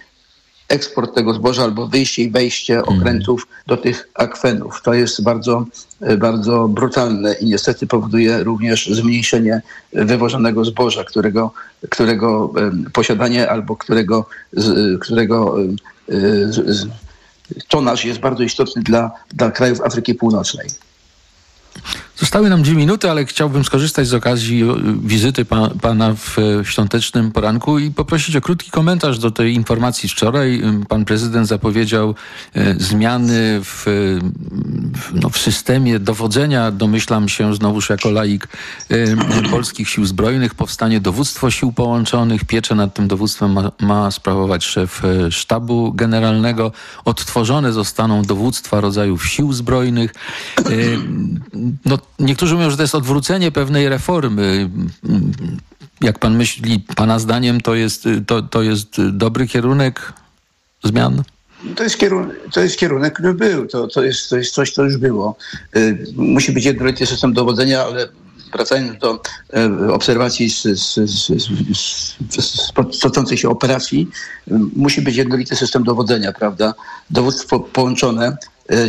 [0.69, 2.97] eksport tego zboża albo wyjście i wejście mhm.
[2.97, 4.81] okrętów do tych akwenów.
[4.81, 5.65] To jest bardzo,
[6.01, 9.61] e, bardzo brutalne i niestety powoduje również zmniejszenie
[9.93, 11.51] wywożonego zboża, którego,
[11.89, 12.53] którego
[12.93, 14.25] posiadanie albo którego,
[15.01, 15.57] którego
[17.67, 20.67] tonaż jest bardzo istotny dla, dla krajów Afryki Północnej.
[22.17, 24.63] Zostały nam dwie minuty, ale chciałbym skorzystać z okazji
[25.03, 30.61] wizyty pa, pana w świątecznym poranku i poprosić o krótki komentarz do tej informacji wczoraj.
[30.89, 32.15] Pan prezydent zapowiedział
[32.55, 33.85] e, zmiany w,
[35.13, 36.71] no, w systemie dowodzenia.
[36.71, 38.47] Domyślam się znowuż jako laik
[38.89, 38.95] e,
[39.51, 40.55] polskich sił zbrojnych.
[40.55, 42.45] Powstanie dowództwo sił połączonych.
[42.45, 46.71] Pieczę nad tym dowództwem ma, ma sprawować szef e, sztabu generalnego.
[47.05, 50.13] Odtworzone zostaną dowództwa rodzajów sił zbrojnych.
[51.85, 54.69] No, niektórzy mówią, że to jest odwrócenie pewnej reformy.
[56.01, 60.13] Jak pan myśli, pana zdaniem to jest, to, to jest dobry kierunek
[60.83, 61.23] zmian?
[61.75, 63.67] To jest, kierunek, to jest kierunek, który był.
[63.67, 65.35] To, to, jest, to jest coś, co już było.
[65.75, 68.07] Y, musi być jednolity system dowodzenia, ale
[68.53, 69.21] wracając do
[69.85, 74.09] y, obserwacji z, z, z, z, toczącej się operacji,
[74.47, 76.73] y, musi być jednolity system dowodzenia, prawda?
[77.09, 78.37] Dowództwo połączone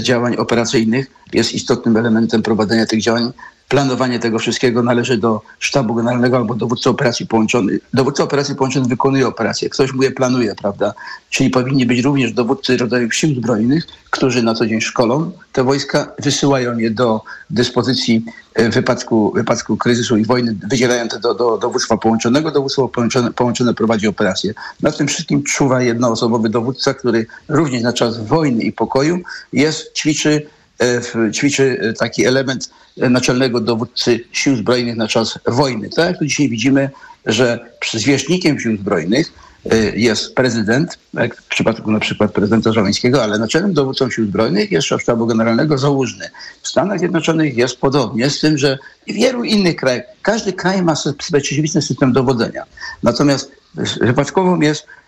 [0.02, 3.32] działań operacyjnych jest istotnym elementem prowadzenia tych działań.
[3.74, 7.80] Planowanie tego wszystkiego należy do sztabu generalnego albo dowódcy operacji połączonych.
[7.94, 10.94] Dowódca operacji połączonych wykonuje operację, ktoś mu je planuje, prawda?
[11.30, 16.12] Czyli powinni być również dowódcy rodzajów sił zbrojnych, którzy na co dzień szkolą te wojska,
[16.18, 18.24] wysyłają je do dyspozycji
[18.56, 23.32] w wypadku, w wypadku kryzysu i wojny, wydzielają to do, do dowództwa połączonego, dowództwo połączone,
[23.32, 24.54] połączone prowadzi operację.
[24.82, 29.20] Nad tym wszystkim czuwa jednoosobowy dowódca, który również na czas wojny i pokoju
[29.52, 30.46] jest, ćwiczy
[30.80, 35.88] E, ćwiczy e, taki element naczelnego dowódcy sił zbrojnych na czas wojny.
[35.90, 36.90] Tak jak tu dzisiaj widzimy,
[37.26, 37.58] że
[37.92, 39.32] zwierzchnikiem sił zbrojnych
[39.72, 44.72] y, jest prezydent, jak w przypadku na przykład prezydenta Żołańskiego, ale naczelnym dowódcą sił zbrojnych
[44.72, 46.30] jest szef sztabu generalnego załóżny.
[46.62, 48.78] W Stanach Zjednoczonych jest podobnie, z tym, że
[49.08, 52.64] w wielu innych krajach, każdy kraj ma specyficzny system dowodzenia.
[53.02, 53.52] Natomiast
[54.00, 55.03] wypadkową jest E,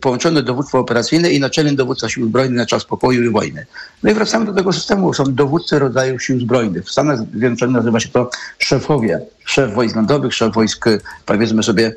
[0.00, 3.66] połączone dowództwo operacyjne i naczelny dowódca sił zbrojnych na czas pokoju i wojny.
[4.02, 5.14] No i wracamy do tego systemu.
[5.14, 6.84] Są dowódcy rodzajów sił zbrojnych.
[6.84, 9.20] W Stanach Zjednoczonych nazywa się to szefowie.
[9.44, 10.84] Szef wojsk lądowych, szef wojsk,
[11.26, 11.94] powiedzmy sobie,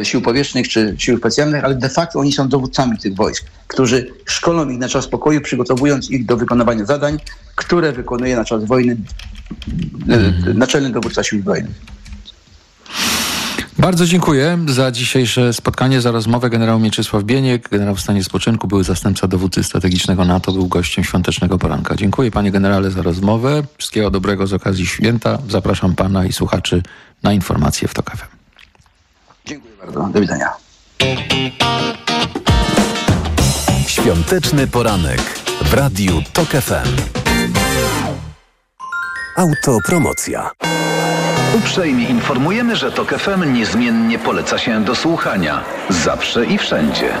[0.00, 4.06] e, sił powietrznych czy sił specjalnych, ale de facto oni są dowódcami tych wojsk, którzy
[4.24, 7.18] szkolą ich na czas pokoju, przygotowując ich do wykonywania zadań,
[7.54, 8.96] które wykonuje na czas wojny
[10.08, 11.95] e, naczelny dowódca sił zbrojnych.
[13.78, 16.50] Bardzo dziękuję za dzisiejsze spotkanie, za rozmowę.
[16.50, 21.58] Generał Mieczysław Bieniek, generał w stanie spoczynku, były zastępca dowódcy strategicznego NATO, był gościem świątecznego
[21.58, 21.96] poranka.
[21.96, 23.62] Dziękuję panie generale za rozmowę.
[23.78, 25.38] Wszystkiego dobrego z okazji święta.
[25.48, 26.82] Zapraszam pana i słuchaczy
[27.22, 28.36] na informacje w TOK FM.
[29.46, 30.08] Dziękuję bardzo.
[30.12, 30.50] Do widzenia.
[33.86, 35.20] Świąteczny poranek
[35.64, 36.96] w Radiu TOK FM.
[39.36, 40.50] Autopromocja.
[41.56, 45.64] Uprzejmie informujemy, że TOK FM niezmiennie poleca się do słuchania.
[45.88, 47.12] Zawsze i wszędzie.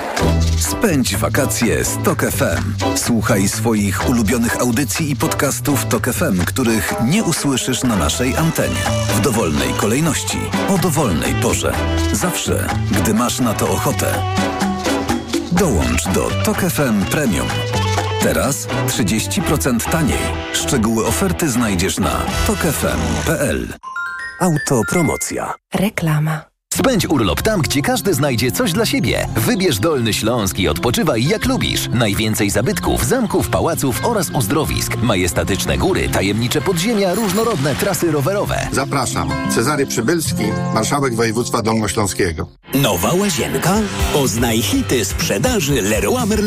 [0.58, 2.86] Spędź wakacje z TOK FM.
[2.96, 8.82] Słuchaj swoich ulubionych audycji i podcastów TOK FM, których nie usłyszysz na naszej antenie.
[9.14, 11.72] W dowolnej kolejności, o dowolnej porze.
[12.12, 14.06] Zawsze, gdy masz na to ochotę.
[15.52, 17.48] Dołącz do TOK FM Premium.
[18.22, 20.18] Teraz 30% taniej.
[20.52, 23.68] Szczegóły oferty znajdziesz na tokefm.pl.
[24.40, 25.54] Autopromocja.
[25.74, 26.55] Reklama.
[26.76, 29.28] Spędź urlop tam, gdzie każdy znajdzie coś dla siebie.
[29.36, 31.88] Wybierz Dolny Śląsk i odpoczywaj jak lubisz.
[31.88, 34.96] Najwięcej zabytków, zamków, pałaców oraz uzdrowisk.
[34.96, 38.68] Majestatyczne góry, tajemnicze podziemia, różnorodne trasy rowerowe.
[38.72, 39.28] Zapraszam.
[39.54, 42.48] Cezary Przybylski, marszałek województwa dolnośląskiego.
[42.74, 43.74] Nowa łazienka?
[44.12, 46.46] Poznaj hity sprzedaży Leroy Merlin.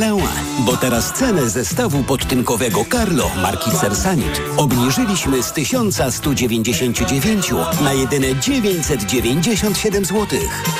[0.65, 7.51] Bo teraz cenę zestawu podtynkowego Carlo marki Cersanit obniżyliśmy z 1199
[7.83, 10.18] na jedyne 997 zł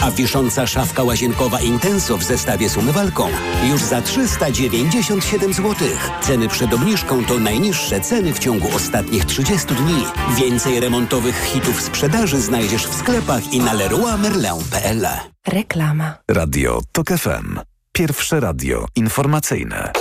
[0.02, 3.28] a wisząca szafka łazienkowa Intenso w zestawie z umywalką
[3.70, 5.76] już za 397 zł.
[6.22, 10.06] Ceny przed obniżką to najniższe ceny w ciągu ostatnich 30 dni.
[10.38, 15.08] Więcej remontowych hitów sprzedaży znajdziesz w sklepach i na leroymerlin.pl.
[15.48, 16.14] Reklama.
[16.28, 17.60] Radio TOK FM.
[17.92, 19.92] Pierwsze radio informacyjne.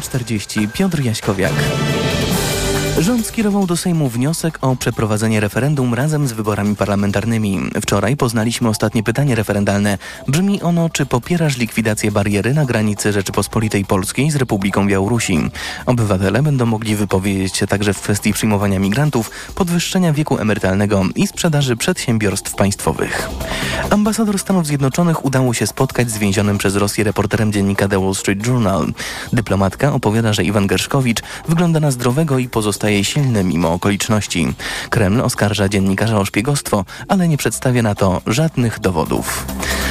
[0.00, 0.68] Czterdzieści.
[0.68, 1.52] Piotr Jaśkowiak.
[2.98, 7.60] Rząd skierował do Sejmu wniosek o przeprowadzenie referendum razem z wyborami parlamentarnymi.
[7.82, 9.98] Wczoraj poznaliśmy ostatnie pytanie referendalne.
[10.28, 15.38] Brzmi ono, czy popierasz likwidację bariery na granicy Rzeczypospolitej Polskiej z Republiką Białorusi.
[15.86, 21.76] Obywatele będą mogli wypowiedzieć się także w kwestii przyjmowania migrantów, podwyższenia wieku emerytalnego i sprzedaży
[21.76, 23.28] przedsiębiorstw państwowych.
[23.90, 28.46] Ambasador Stanów Zjednoczonych udało się spotkać z więzionym przez Rosję reporterem dziennika The Wall Street
[28.46, 28.92] Journal.
[29.32, 34.54] Dyplomatka opowiada, że Iwan Gerszkowicz wygląda na zdrowego i pozostaje pozostaje silny mimo okoliczności.
[34.90, 39.46] Kreml oskarża dziennikarza o szpiegostwo, ale nie przedstawia na to żadnych dowodów.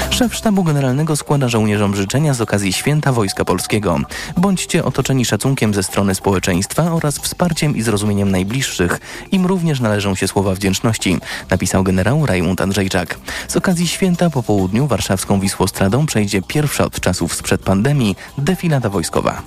[0.09, 3.99] Szef Sztabu Generalnego składa żołnierzom życzenia z okazji Święta Wojska Polskiego.
[4.37, 8.99] Bądźcie otoczeni szacunkiem ze strony społeczeństwa oraz wsparciem i zrozumieniem najbliższych.
[9.31, 11.17] Im również należą się słowa wdzięczności,
[11.49, 13.19] napisał generał Rajmund Andrzejczak.
[13.47, 19.41] Z okazji święta po południu warszawską Wisłostradą przejdzie pierwsza od czasów sprzed pandemii defilada wojskowa.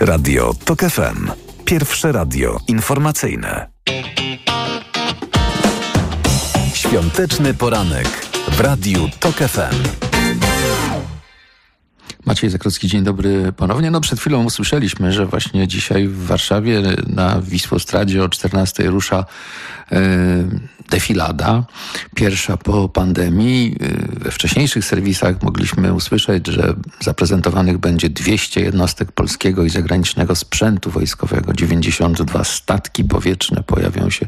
[0.00, 1.47] Radio TOK FM.
[1.68, 3.68] Pierwsze radio informacyjne.
[6.74, 8.08] Świąteczny poranek
[8.50, 9.88] w Radiu TOK FM.
[12.26, 13.90] Maciej Zakrocki, dzień dobry ponownie.
[13.90, 19.24] No przed chwilą usłyszeliśmy, że właśnie dzisiaj w Warszawie na Wisłostradzie o 14 rusza
[19.92, 19.98] e,
[20.90, 21.64] defilada,
[22.14, 23.76] pierwsza po pandemii.
[23.80, 30.90] E, we wcześniejszych serwisach mogliśmy usłyszeć, że zaprezentowanych będzie 200 jednostek polskiego i zagranicznego sprzętu
[30.90, 34.26] wojskowego, 92 statki powietrzne pojawią się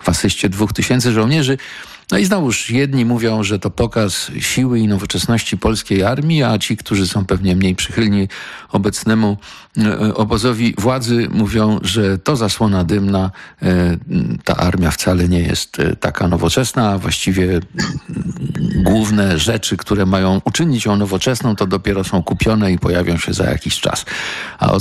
[0.00, 1.58] w asyście 2000 żołnierzy.
[2.12, 6.76] No i znowuż jedni mówią, że to pokaz siły i nowoczesności polskiej armii, a ci,
[6.76, 8.28] którzy są pewnie mniej przychylni
[8.72, 9.36] obecnemu
[9.78, 13.30] e, obozowi władzy, mówią, że to zasłona dymna.
[13.62, 13.96] E,
[14.44, 17.60] ta armia wcale nie jest e, taka nowoczesna, a właściwie
[18.76, 23.44] główne rzeczy, które mają uczynić ją nowoczesną, to dopiero są kupione i pojawią się za
[23.44, 24.04] jakiś czas.
[24.58, 24.72] A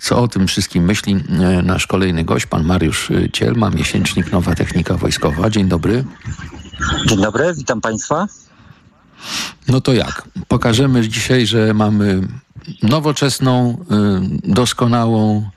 [0.00, 1.16] co o tym wszystkim myśli
[1.62, 5.50] nasz kolejny gość, pan Mariusz Cielma, miesięcznik Nowa Technika Wojskowa.
[5.50, 6.04] Dzień dobry.
[7.06, 8.26] Dzień dobry, witam Państwa.
[9.68, 10.28] No to jak?
[10.48, 12.20] Pokażemy dzisiaj, że mamy
[12.82, 13.78] nowoczesną,
[14.46, 15.50] y, doskonałą,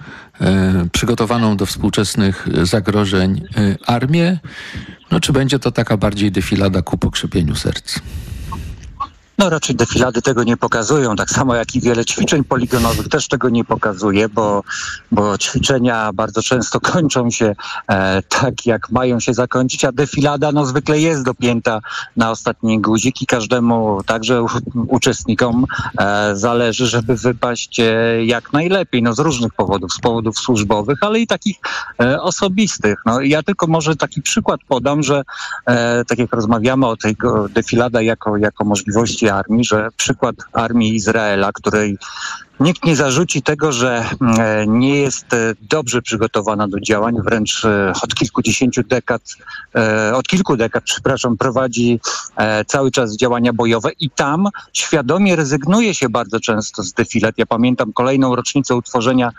[0.92, 3.42] przygotowaną do współczesnych zagrożeń
[3.88, 4.40] armię?
[5.12, 8.00] No czy będzie to taka bardziej defilada ku pokrzepieniu serc?
[9.40, 13.50] No raczej defilady tego nie pokazują, tak samo jak i wiele ćwiczeń poligonowych też tego
[13.50, 14.64] nie pokazuje, bo,
[15.12, 17.56] bo ćwiczenia bardzo często kończą się
[17.88, 21.80] e, tak, jak mają się zakończyć, a defilada no zwykle jest dopięta
[22.18, 24.46] na ostatni guzik i każdemu, także
[24.88, 25.66] uczestnikom
[26.00, 31.20] e, zależy, żeby wypaść e, jak najlepiej, no z różnych powodów, z powodów służbowych, ale
[31.20, 31.58] i takich
[32.02, 33.02] e, osobistych.
[33.06, 35.24] No ja tylko może taki przykład podam, że
[35.66, 37.16] e, tak jak rozmawiamy o tej
[37.54, 41.98] defilada jako, jako możliwości armii, że przykład armii Izraela, której
[42.60, 44.06] Nikt nie zarzuci tego, że
[44.38, 49.22] e, nie jest e, dobrze przygotowana do działań, wręcz e, od kilkudziesięciu dekad,
[50.14, 52.00] od kilku dekad, przepraszam, prowadzi
[52.68, 57.38] cały czas działania bojowe i tam świadomie rezygnuje się bardzo często z defilet.
[57.38, 59.32] Ja pamiętam kolejną rocznicę utworzenia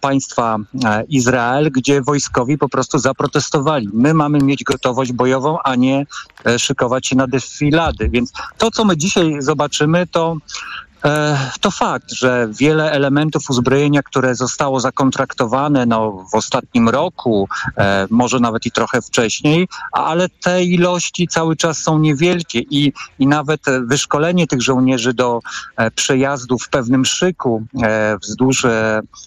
[0.00, 0.56] państwa
[1.08, 3.88] Izrael, gdzie wojskowi po prostu zaprotestowali.
[3.92, 6.06] My mamy mieć gotowość bojową, a nie
[6.58, 8.08] szykować się na defilady.
[8.08, 10.36] Więc to, co my dzisiaj zobaczymy, to
[11.60, 18.40] to fakt, że wiele elementów uzbrojenia, które zostało zakontraktowane no, w ostatnim roku, e, może
[18.40, 24.46] nawet i trochę wcześniej, ale te ilości cały czas są niewielkie i, i nawet wyszkolenie
[24.46, 25.40] tych żołnierzy do
[25.76, 27.62] e, przejazdu w pewnym szyku
[28.22, 28.66] wzdłuż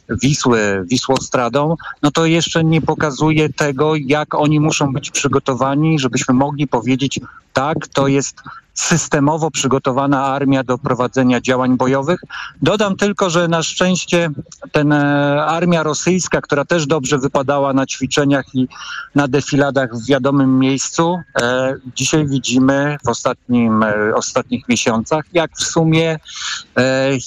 [0.10, 6.68] Wisły, Wisłostradą, no to jeszcze nie pokazuje tego, jak oni muszą być przygotowani, żebyśmy mogli
[6.68, 7.20] powiedzieć,
[7.54, 8.42] tak, to jest
[8.76, 12.20] systemowo przygotowana armia do prowadzenia działań bojowych.
[12.62, 14.30] Dodam tylko, że na szczęście
[14.72, 18.68] ten e, armia rosyjska, która też dobrze wypadała na ćwiczeniach i
[19.16, 25.64] na defiladach w wiadomym miejscu, e, dzisiaj widzimy w ostatnim, e, ostatnich miesiącach, jak w
[25.64, 26.20] sumie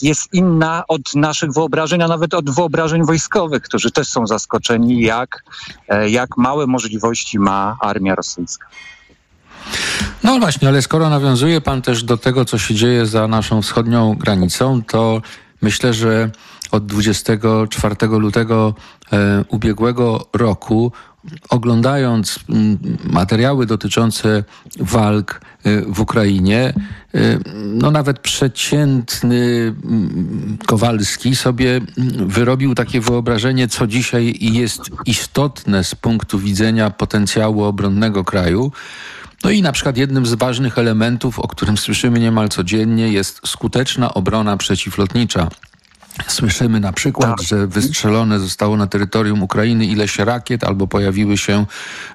[0.03, 5.44] jest inna od naszych wyobrażeń, a nawet od wyobrażeń wojskowych, którzy też są zaskoczeni, jak,
[6.07, 8.66] jak małe możliwości ma armia rosyjska.
[10.24, 14.14] No właśnie, ale skoro nawiązuje Pan też do tego, co się dzieje za naszą wschodnią
[14.14, 15.22] granicą, to
[15.62, 16.30] myślę, że
[16.70, 18.74] od 24 lutego
[19.12, 20.92] e, ubiegłego roku
[21.48, 24.44] oglądając mm, materiały dotyczące
[24.80, 26.74] walk e, w Ukrainie,
[27.14, 35.84] e, no nawet przeciętny mm, Kowalski sobie mm, wyrobił takie wyobrażenie, co dzisiaj jest istotne
[35.84, 38.72] z punktu widzenia potencjału obronnego kraju.
[39.45, 44.14] No i na przykład jednym z ważnych elementów, o którym słyszymy niemal codziennie, jest skuteczna
[44.14, 45.49] obrona przeciwlotnicza.
[46.26, 47.46] Słyszymy na przykład, tak.
[47.46, 51.66] że wystrzelone zostało na terytorium Ukrainy ileś rakiet albo pojawiły się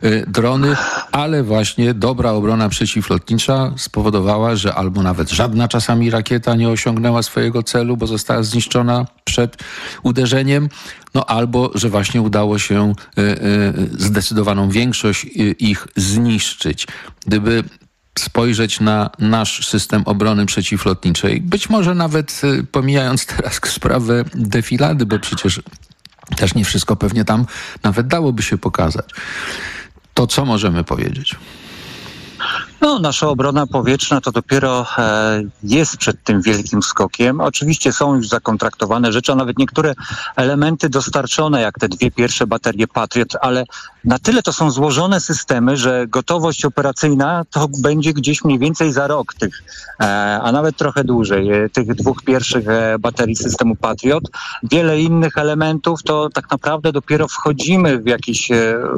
[0.03, 0.75] y, drony,
[1.11, 7.63] ale właśnie dobra obrona przeciwlotnicza spowodowała, że albo nawet żadna czasami rakieta nie osiągnęła swojego
[7.63, 9.57] celu, bo została zniszczona przed
[10.03, 10.69] uderzeniem,
[11.13, 15.25] no albo, że właśnie udało się y, y, zdecydowaną większość
[15.59, 16.87] ich zniszczyć.
[17.25, 17.63] Gdyby
[18.19, 21.41] spojrzeć na nasz system obrony przeciwlotniczej.
[21.41, 25.61] Być może nawet y, pomijając teraz sprawę defilady, bo przecież
[26.35, 27.45] też nie wszystko pewnie tam
[27.83, 29.09] nawet dałoby się pokazać.
[30.13, 31.35] To co możemy powiedzieć?
[32.81, 37.41] No, nasza obrona powietrzna to dopiero e, jest przed tym wielkim skokiem.
[37.41, 39.93] Oczywiście są już zakontraktowane rzeczy, a nawet niektóre
[40.35, 43.65] elementy dostarczone, jak te dwie pierwsze baterie Patriot, ale
[44.05, 49.07] na tyle to są złożone systemy, że gotowość operacyjna to będzie gdzieś mniej więcej za
[49.07, 49.63] rok tych,
[49.99, 54.23] e, a nawet trochę dłużej, e, tych dwóch pierwszych e, baterii systemu Patriot.
[54.63, 58.49] Wiele innych elementów to tak naprawdę dopiero wchodzimy w jakieś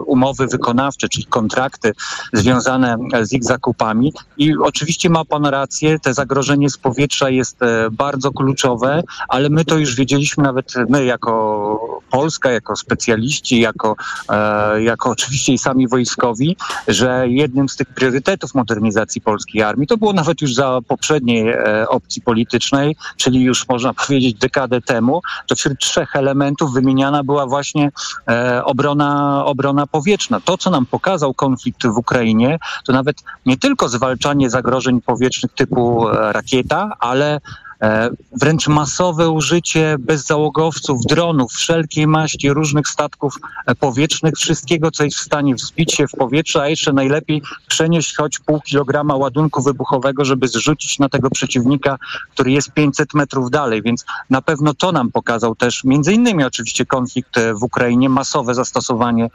[0.06, 1.92] umowy wykonawcze, czyli kontrakty
[2.34, 4.14] związane z ich zakupem grupami.
[4.38, 7.58] I oczywiście ma pan rację, te zagrożenie z powietrza jest
[7.92, 13.96] bardzo kluczowe, ale my to już wiedzieliśmy nawet my jako Polska, jako specjaliści, jako,
[14.30, 19.98] e, jako oczywiście i sami wojskowi, że jednym z tych priorytetów modernizacji polskiej armii, to
[19.98, 25.56] było nawet już za poprzedniej e, opcji politycznej, czyli już można powiedzieć dekadę temu, to
[25.56, 27.92] wśród trzech elementów wymieniana była właśnie
[28.64, 30.40] obrona, obrona powietrzna.
[30.40, 36.10] To, co nam pokazał konflikt w Ukrainie, to nawet nie tylko zwalczanie zagrożeń powietrznych typu
[36.10, 37.40] e, rakieta, ale e,
[38.32, 43.36] wręcz masowe użycie bezzałogowców, dronów, wszelkiej maści, różnych statków
[43.68, 48.16] e, powietrznych, wszystkiego, co jest w stanie wzbić się w powietrze, a jeszcze najlepiej przenieść
[48.16, 51.98] choć pół kilograma ładunku wybuchowego, żeby zrzucić na tego przeciwnika,
[52.34, 53.82] który jest 500 metrów dalej.
[53.82, 59.30] Więc na pewno to nam pokazał też, między innymi oczywiście konflikt w Ukrainie, masowe zastosowanie,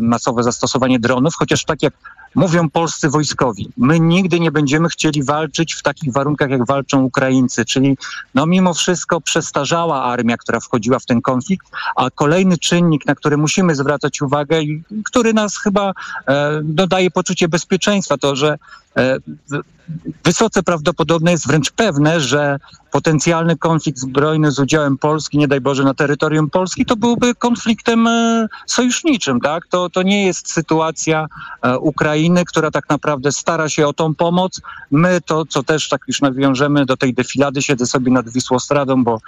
[0.00, 1.94] masowe zastosowanie dronów, chociaż tak jak
[2.34, 3.68] mówią polscy wojskowi.
[3.76, 7.96] My nigdy nie będziemy chcieli walczyć w takich warunkach, jak walczą Ukraińcy, czyli
[8.34, 11.66] no mimo wszystko przestarzała armia, która wchodziła w ten konflikt,
[11.96, 15.92] a kolejny czynnik, na który musimy zwracać uwagę i który nas chyba
[16.28, 18.58] e, dodaje poczucie bezpieczeństwa, to że
[18.96, 19.16] e,
[20.24, 22.58] wysoce prawdopodobne jest wręcz pewne, że
[22.90, 28.06] potencjalny konflikt zbrojny z udziałem Polski, nie daj Boże na terytorium Polski, to byłby konfliktem
[28.06, 29.66] e, sojuszniczym, tak?
[29.66, 31.26] To, to nie jest sytuacja
[31.62, 34.60] e, Ukrainy, która tak naprawdę stara się o tą pomoc.
[34.90, 39.20] My to, co też tak już nawiążemy do tej defilady, siedzę sobie nad Wisłostradą, bo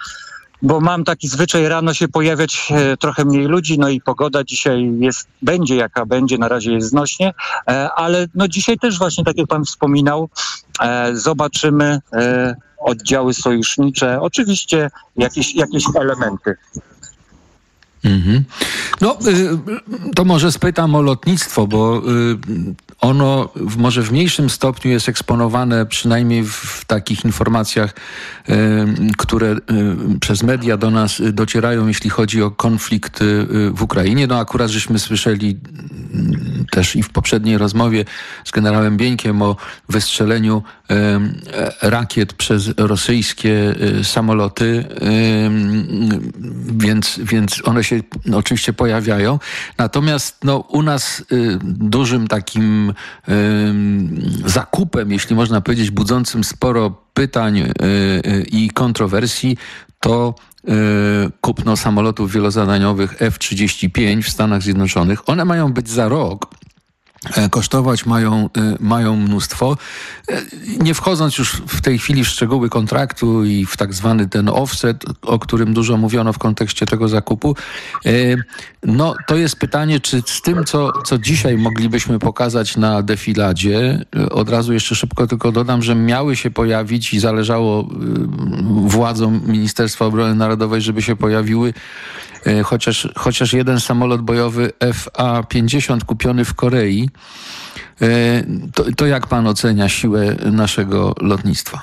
[0.63, 4.93] bo mam taki zwyczaj rano się pojawiać e, trochę mniej ludzi, no i pogoda dzisiaj
[4.99, 7.35] jest, będzie jaka będzie, na razie jest znośnie,
[7.69, 10.29] e, ale no dzisiaj też właśnie, tak jak pan wspominał,
[10.81, 12.01] e, zobaczymy
[12.79, 16.57] oddziały sojusznicze, oczywiście jakieś, jakieś elementy.
[18.05, 18.45] Mhm.
[19.01, 22.37] No, y, to może spytam o lotnictwo, bo y,
[23.01, 27.95] ono w, może w mniejszym stopniu jest eksponowane, przynajmniej w takich informacjach,
[28.49, 28.55] y,
[29.19, 29.57] które
[30.21, 33.21] przez media do nas docierają, jeśli chodzi o konflikt
[33.75, 34.27] w Ukrainie.
[34.27, 35.59] No akurat żeśmy słyszeli
[36.15, 38.05] mm, też i w poprzedniej rozmowie
[38.45, 39.57] z generałem Bieńkiem o
[39.89, 40.63] wystrzeleniu
[41.83, 44.85] rakiet przez rosyjskie samoloty,
[46.79, 47.92] więc, więc one się
[48.27, 49.39] no, oczywiście pojawiają.
[49.79, 52.95] Natomiast no, u nas y, dużym takim
[53.29, 53.33] y,
[54.47, 59.57] zakupem, jeśli można powiedzieć, budzącym sporo pytań y, y i kontrowersji,
[60.01, 60.35] to
[60.69, 60.73] y,
[61.41, 65.29] kupno samolotów wielozadaniowych F-35 w Stanach Zjednoczonych.
[65.29, 66.62] One mają być za rok
[67.51, 69.77] kosztować mają, e, mają mnóstwo.
[70.29, 70.43] E,
[70.81, 75.05] nie wchodząc już w tej chwili w szczegóły kontraktu i w tak zwany ten offset,
[75.23, 77.57] o którym dużo mówiono w kontekście tego zakupu,
[78.83, 84.49] no to jest pytanie, czy z tym, co, co dzisiaj moglibyśmy pokazać na defiladzie, od
[84.49, 87.89] razu jeszcze szybko tylko dodam, że miały się pojawić i zależało
[88.85, 91.75] władzom Ministerstwa Obrony Narodowej, żeby się pojawiły
[92.32, 92.32] E,
[92.65, 97.11] chociaż, chociaż jeden samolot bojowy FA-50 kupiony w Korei.
[98.03, 98.07] E,
[98.75, 101.83] to, to jak pan ocenia siłę naszego lotnictwa?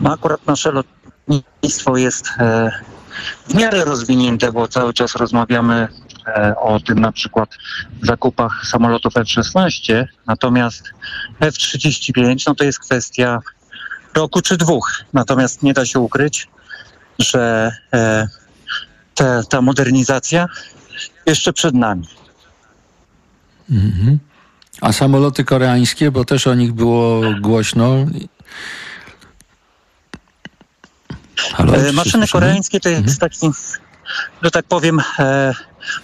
[0.00, 2.70] No akurat nasze lotnictwo jest e,
[3.48, 5.88] w miarę rozwinięte, bo cały czas rozmawiamy
[6.56, 7.50] o tym na przykład
[8.02, 10.90] zakupach samolotów F-16, natomiast
[11.40, 13.40] F-35 no to jest kwestia
[14.14, 14.90] roku czy dwóch.
[15.12, 16.48] Natomiast nie da się ukryć,
[17.18, 17.72] że
[19.20, 20.46] ta, ta modernizacja
[21.26, 22.08] jeszcze przed nami.
[23.70, 24.18] Mhm.
[24.80, 27.96] A samoloty koreańskie, bo też o nich było głośno.
[31.54, 33.18] Halo, e, Maszyny koreańskie to jest mhm.
[33.18, 33.50] taki,
[34.42, 35.54] że tak powiem, e,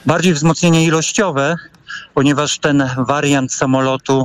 [0.07, 1.57] bardziej wzmocnienie ilościowe,
[2.15, 4.25] ponieważ ten wariant samolotu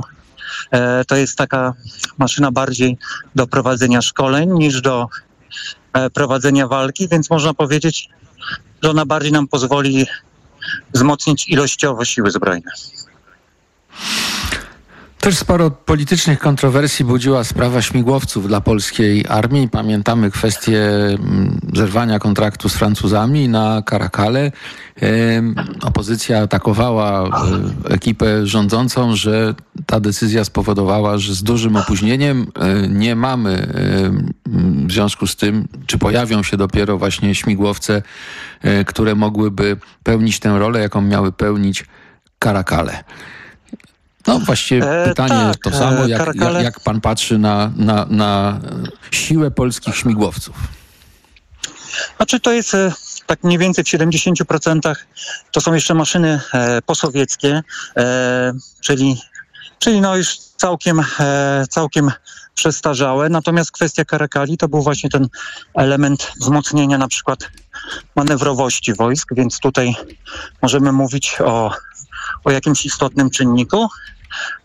[0.70, 1.74] e, to jest taka
[2.18, 2.98] maszyna bardziej
[3.34, 5.08] do prowadzenia szkoleń niż do
[5.92, 8.08] e, prowadzenia walki, więc można powiedzieć,
[8.82, 10.06] że ona bardziej nam pozwoli
[10.94, 12.70] wzmocnić ilościowo siły zbrojne.
[15.22, 19.68] Też sporo politycznych kontrowersji budziła sprawa śmigłowców dla polskiej armii.
[19.68, 24.52] Pamiętamy kwestię mm, zerwania kontraktu z Francuzami na Karakale.
[25.82, 29.54] Opozycja atakowała e, ekipę rządzącą, że
[29.86, 33.66] ta decyzja spowodowała, że z dużym opóźnieniem e, nie mamy
[34.86, 38.02] w związku z tym, czy pojawią się dopiero właśnie śmigłowce,
[38.62, 41.84] e, które mogłyby pełnić tę rolę, jaką miały pełnić
[42.38, 43.04] Karakale.
[44.26, 48.60] No właściwie e, pytanie tak, to samo, jak, jak, jak, pan patrzy na, na, na
[49.10, 50.56] siłę polskich śmigłowców.
[52.16, 52.76] Znaczy to jest
[53.26, 54.94] tak mniej więcej w 70%
[55.52, 57.62] to są jeszcze maszyny e, posowieckie,
[57.96, 59.20] e, czyli,
[59.78, 62.10] czyli no już całkiem, e, całkiem
[62.54, 63.28] przestarzałe.
[63.28, 65.28] Natomiast kwestia karakali to był właśnie ten
[65.74, 67.50] element wzmocnienia na przykład
[68.16, 69.94] manewrowości wojsk, więc tutaj
[70.62, 71.70] możemy mówić o,
[72.44, 73.88] o jakimś istotnym czynniku.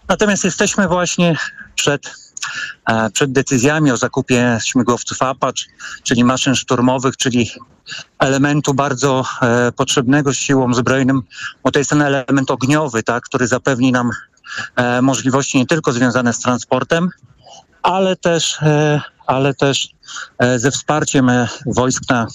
[0.07, 1.35] Natomiast jesteśmy właśnie
[1.75, 2.27] przed
[2.89, 5.65] E, przed decyzjami o zakupie śmigłowców Apache,
[6.03, 7.51] czyli maszyn szturmowych, czyli
[8.19, 11.21] elementu bardzo e, potrzebnego siłom zbrojnym,
[11.63, 14.09] bo to jest ten element ogniowy, tak, który zapewni nam
[14.75, 17.09] e, możliwości nie tylko związane z transportem,
[17.83, 18.57] ale też,
[19.27, 19.89] ale też
[20.57, 21.31] ze wsparciem
[21.65, 22.27] wojsk na,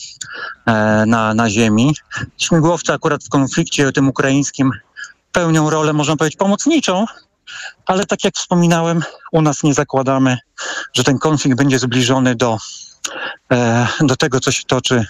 [1.06, 1.94] na, na ziemi.
[2.38, 4.70] Śmigłowce akurat w konflikcie tym ukraińskim
[5.32, 7.06] pełnią rolę, można powiedzieć, pomocniczą,
[7.86, 9.02] ale tak jak wspominałem,
[9.32, 10.38] u nas nie zakładamy,
[10.92, 12.58] że ten konflikt będzie zbliżony do,
[13.52, 15.06] e, do tego, co się toczy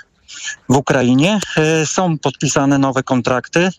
[0.68, 1.40] w Ukrainie.
[1.56, 3.70] E, są podpisane nowe kontrakty,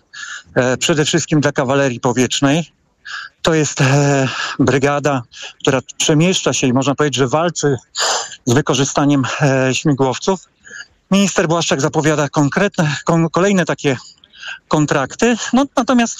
[0.55, 2.73] e, przede wszystkim dla kawalerii powietrznej.
[3.41, 3.83] To jest
[4.59, 5.21] brygada,
[5.61, 7.75] która przemieszcza się i można powiedzieć, że walczy
[8.45, 9.23] z wykorzystaniem
[9.73, 10.39] śmigłowców.
[11.11, 13.97] Minister Błaszczak zapowiada konkretne, kon, kolejne takie
[14.67, 15.35] kontrakty.
[15.53, 16.19] No, natomiast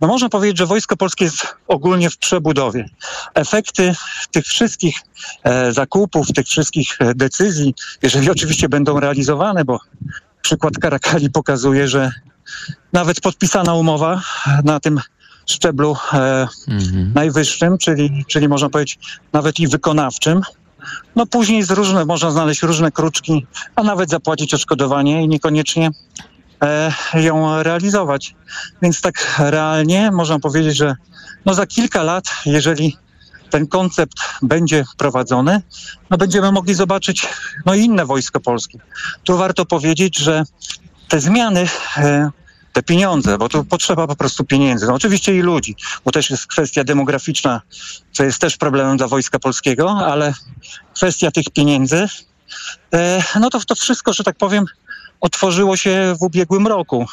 [0.00, 2.88] no, można powiedzieć, że Wojsko Polskie jest ogólnie w przebudowie.
[3.34, 3.94] Efekty
[4.30, 5.00] tych wszystkich
[5.44, 9.80] e, zakupów, tych wszystkich e, decyzji, jeżeli oczywiście będą realizowane, bo
[10.42, 12.10] przykład Karakali pokazuje, że
[12.92, 14.22] nawet podpisana umowa
[14.64, 15.00] na tym
[15.46, 16.48] szczeblu e,
[17.14, 18.98] najwyższym, czyli, czyli można powiedzieć
[19.32, 20.40] nawet i wykonawczym,
[21.16, 25.90] no później z różne, można znaleźć różne kruczki, a nawet zapłacić odszkodowanie i niekoniecznie
[27.14, 28.34] ją realizować.
[28.82, 30.96] Więc tak realnie można powiedzieć, że
[31.44, 32.96] no za kilka lat, jeżeli
[33.50, 35.62] ten koncept będzie prowadzony,
[36.10, 37.26] no będziemy mogli zobaczyć
[37.66, 38.78] no inne wojsko polskie.
[39.24, 40.44] Tu warto powiedzieć, że
[41.08, 42.30] te zmiany, e,
[42.72, 44.86] te pieniądze, bo tu potrzeba po prostu pieniędzy.
[44.86, 47.60] No oczywiście i ludzi, bo też jest kwestia demograficzna,
[48.12, 50.34] co jest też problemem dla Wojska Polskiego, ale
[50.94, 52.08] kwestia tych pieniędzy,
[52.94, 54.64] e, no to to wszystko, że tak powiem,
[55.20, 57.06] otworzyło się w ubiegłym roku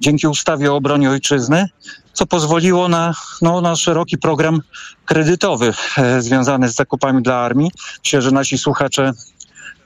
[0.00, 1.68] dzięki ustawie o obronie ojczyzny,
[2.12, 4.60] co pozwoliło na, no, na szeroki program
[5.04, 7.70] kredytowy e, związany z zakupami dla armii.
[8.04, 9.12] Myślę, że nasi słuchacze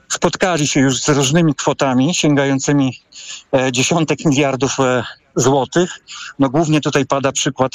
[0.09, 3.01] spotkali się już z różnymi kwotami sięgającymi
[3.53, 5.03] e, dziesiątek miliardów e,
[5.35, 5.99] złotych.
[6.39, 7.71] No głównie tutaj pada przykład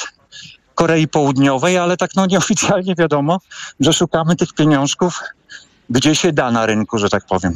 [0.75, 3.39] Korei Południowej, ale tak no nieoficjalnie wiadomo,
[3.79, 5.19] że szukamy tych pieniążków,
[5.89, 7.55] gdzie się da na rynku, że tak powiem.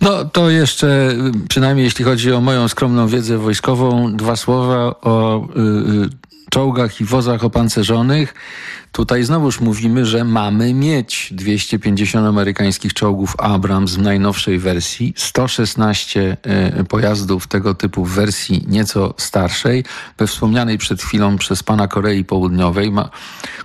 [0.00, 1.14] No to jeszcze,
[1.48, 5.60] przynajmniej jeśli chodzi o moją skromną wiedzę wojskową, dwa słowa o y,
[6.04, 6.08] y,
[6.50, 8.34] czołgach i wozach opancerzonych.
[8.92, 16.36] Tutaj znowuż mówimy, że mamy mieć 250 amerykańskich czołgów Abrams w najnowszej wersji, 116
[16.80, 19.84] y, pojazdów tego typu w wersji nieco starszej.
[20.18, 23.10] We wspomnianej przed chwilą przez pana Korei Południowej ma,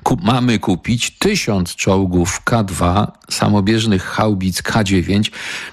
[0.04, 5.32] ku, mamy kupić 1000 czołgów K2, samobieżnych haubic K9.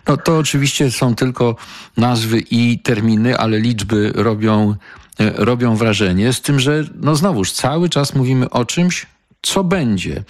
[0.08, 1.56] No to oczywiście są tylko
[1.96, 7.88] nazwy i terminy, ale liczby robią E, robią wrażenie, z tym, że no znowuż cały
[7.88, 9.06] czas mówimy o czymś,
[9.42, 10.24] co będzie.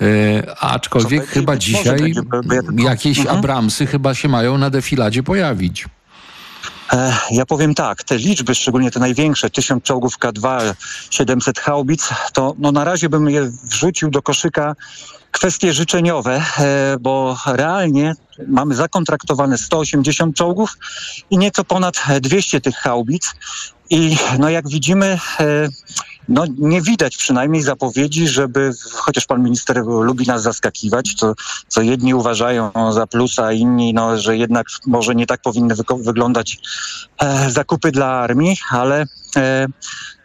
[0.00, 2.20] E, aczkolwiek co chyba będzie, dzisiaj będzie,
[2.82, 3.38] ja jakieś mhm.
[3.38, 5.86] Abramsy chyba się mają na defiladzie pojawić.
[6.92, 10.74] E, ja powiem tak, te liczby, szczególnie te największe, 1000 czołgów K2,
[11.10, 14.76] 700 haubic, to no na razie bym je wrzucił do koszyka
[15.32, 18.14] kwestie życzeniowe, e, bo realnie
[18.48, 20.78] mamy zakontraktowane 180 czołgów
[21.30, 23.34] i nieco ponad 200 tych haubic.
[23.90, 25.68] I no jak widzimy, e,
[26.28, 31.34] no nie widać przynajmniej zapowiedzi, żeby, chociaż pan minister lubi nas zaskakiwać, co,
[31.68, 36.58] co jedni uważają za plusa, a inni, no, że jednak może nie tak powinny wyglądać
[37.18, 39.06] e, zakupy dla armii, ale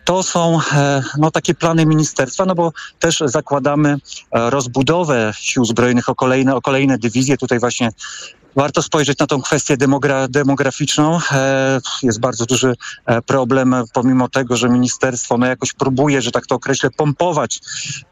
[0.03, 6.09] to są e, no, takie plany ministerstwa, no bo też zakładamy e, rozbudowę sił zbrojnych
[6.09, 7.37] o kolejne, o kolejne dywizje.
[7.37, 7.91] Tutaj właśnie
[8.55, 11.19] Warto spojrzeć na tą kwestię demogra demograficzną.
[11.31, 12.75] E, jest bardzo duży
[13.05, 17.59] e, problem, pomimo tego, że ministerstwo no, jakoś próbuje, że tak to określę, pompować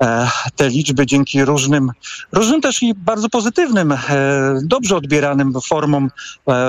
[0.01, 1.91] e, te liczby dzięki różnym,
[2.31, 3.93] różnym też i bardzo pozytywnym,
[4.63, 6.09] dobrze odbieranym formom,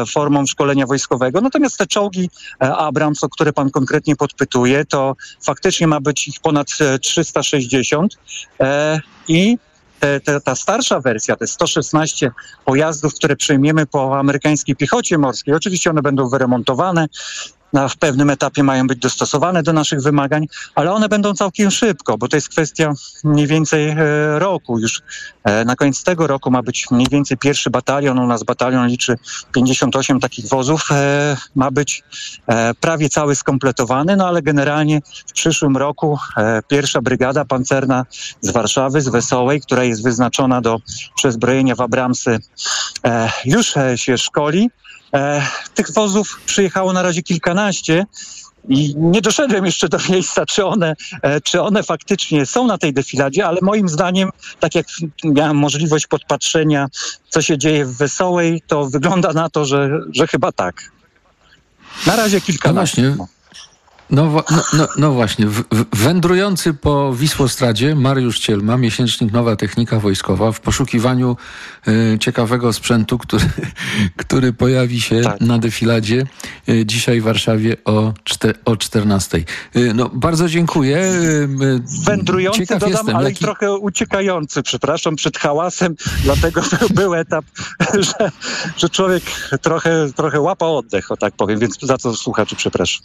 [0.09, 1.41] formom szkolenia wojskowego.
[1.41, 6.69] Natomiast te czołgi Abrams, o które pan konkretnie podpytuje, to faktycznie ma być ich ponad
[7.01, 8.19] 360
[9.29, 9.59] i
[10.21, 12.31] te, ta starsza wersja, te 116
[12.65, 17.07] pojazdów, które przejmiemy po amerykańskiej piechocie morskiej, oczywiście one będą wyremontowane,
[17.73, 22.19] na, w pewnym etapie mają być dostosowane do naszych wymagań, ale one będą całkiem szybko,
[22.19, 22.93] bo to jest kwestia
[23.25, 23.97] mniej więcej e,
[24.39, 24.79] roku.
[24.79, 25.03] Już
[25.45, 28.19] e, na koniec tego roku ma być mniej więcej pierwszy batalion.
[28.19, 29.19] U nas batalion liczy
[29.53, 30.89] 58 takich wozów.
[30.91, 32.03] E, ma być
[32.81, 36.19] prawie cały skompletowany, no ale generalnie w przyszłym roku
[36.69, 38.07] pierwsza brygada pancerna
[38.41, 40.81] z Warszawy, z Wesołej, która jest wyznaczona do
[41.17, 42.39] przezbrojenia w Abramsy,
[43.45, 44.71] już się szkoli.
[45.15, 45.43] E,
[45.75, 48.07] tych wozów przyjechało na razie kilkanaście.
[48.69, 52.93] I nie doszedłem jeszcze do miejsca, czy one, e, czy one faktycznie są na tej
[52.93, 54.87] defiladzie, ale moim zdaniem, tak jak
[55.25, 56.89] miałem możliwość podpatrzenia,
[57.29, 60.93] co się dzieje w Wesołej, to wygląda na to, że, że chyba tak.
[62.07, 63.03] Na razie kilkanaście.
[63.03, 63.42] No właśnie.
[64.13, 70.53] No, no, no, no, właśnie, w, wędrujący po Wisłostradzie Mariusz Cielma, miesięcznik Nowa Technika Wojskowa
[70.53, 71.37] w poszukiwaniu
[71.89, 73.45] y, ciekawego sprzętu, który,
[74.17, 75.41] który pojawi się tak.
[75.41, 76.27] na defiladzie
[76.69, 79.45] y, dzisiaj w Warszawie o, czte, o 14.
[79.77, 81.13] Y, no, bardzo dziękuję.
[82.05, 83.45] Wędrujący Ciekaw dodam, jestem, ale jaki...
[83.45, 85.95] trochę uciekający, przepraszam, przed hałasem,
[86.25, 87.45] dlatego był etap,
[88.09, 88.31] że,
[88.77, 89.23] że człowiek
[89.63, 93.03] trochę, trochę łapał oddech, o tak powiem, więc za co słuchaczy przepraszam.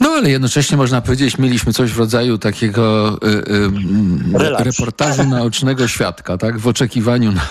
[0.00, 3.28] No ale jednocześnie można powiedzieć, mieliśmy coś w rodzaju takiego y,
[4.58, 6.58] y, reportażu naocznego świadka, tak?
[6.58, 7.46] W oczekiwaniu na,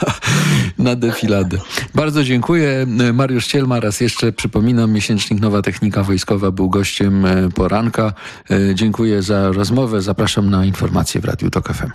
[0.77, 1.57] na defiladę.
[1.95, 2.85] Bardzo dziękuję.
[3.13, 8.13] Mariusz Cielma raz jeszcze przypominam, miesięcznik Nowa Technika Wojskowa był gościem e, poranka.
[8.51, 10.01] E, dziękuję za rozmowę.
[10.01, 11.89] Zapraszam na informacje w Radiu Tok FM.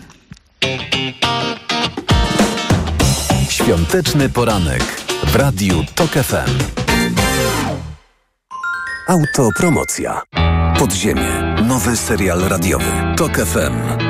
[3.49, 4.83] Świąteczny poranek
[5.27, 6.80] w Radiu Tok FM.
[9.11, 10.23] Autopromocja.
[10.79, 11.57] Podziemie.
[11.69, 12.85] Nowy serial radiowy.
[13.17, 14.10] Tok FM.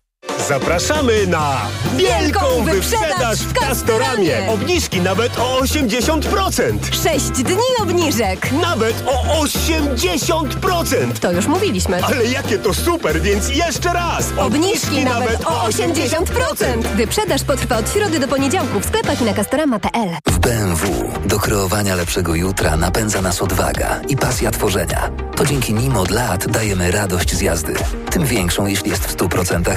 [0.47, 1.61] Zapraszamy na
[1.95, 4.47] wielką wyprzedaż w Castoramie.
[4.49, 6.77] Obniżki nawet o 80%.
[7.03, 8.51] 6 dni obniżek.
[8.61, 11.19] Nawet o 80%.
[11.19, 12.03] To już mówiliśmy.
[12.03, 14.25] Ale jakie to super, więc jeszcze raz.
[14.37, 16.83] Obniżki nawet o 80%.
[16.95, 20.09] Wyprzedaż potrwa od środy do poniedziałku w sklepach i na castorama.pl.
[20.27, 25.09] W BMW do kreowania lepszego jutra napędza nas odwaga i pasja tworzenia.
[25.35, 27.73] To dzięki nim od lat dajemy radość z jazdy.
[28.09, 29.75] Tym większą, jeśli jest w 100%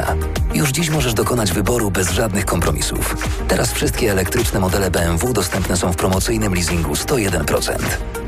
[0.00, 0.30] elektryczna.
[0.54, 3.16] Już dziś możesz dokonać wyboru bez żadnych kompromisów.
[3.48, 7.74] Teraz wszystkie elektryczne modele BMW dostępne są w promocyjnym leasingu 101%.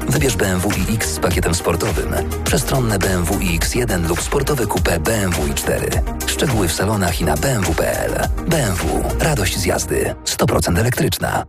[0.08, 2.14] Wybierz BMW iX z pakietem sportowym,
[2.44, 6.00] przestronne BMW iX1 lub sportowe coupe BMW i4.
[6.26, 8.28] Szczegóły w salonach i na bmw.pl.
[8.46, 9.02] BMW.
[9.20, 10.14] Radość z jazdy.
[10.24, 11.44] 100% elektryczna.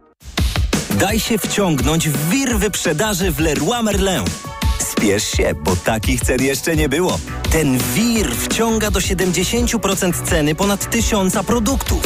[0.89, 4.23] Daj się wciągnąć w wir wyprzedaży w Leroy Merlin.
[4.83, 7.19] Spiesz się, bo takich cen jeszcze nie było.
[7.51, 12.01] Ten wir wciąga do 70% ceny ponad tysiąca produktów.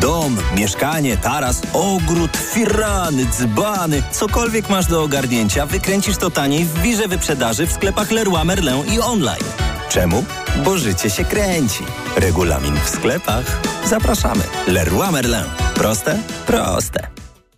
[0.00, 7.08] Dom, mieszkanie, taras, ogród, firany, dzbany, cokolwiek masz do ogarnięcia, wykręcisz to taniej w wirze
[7.08, 9.44] wyprzedaży w sklepach Leroy Merlin i online.
[9.88, 10.24] Czemu?
[10.64, 11.84] Bo życie się kręci.
[12.16, 13.60] Regulamin w sklepach.
[13.84, 14.42] Zapraszamy.
[14.66, 15.44] Leroy Merlin.
[15.74, 16.18] Proste?
[16.46, 17.19] Proste.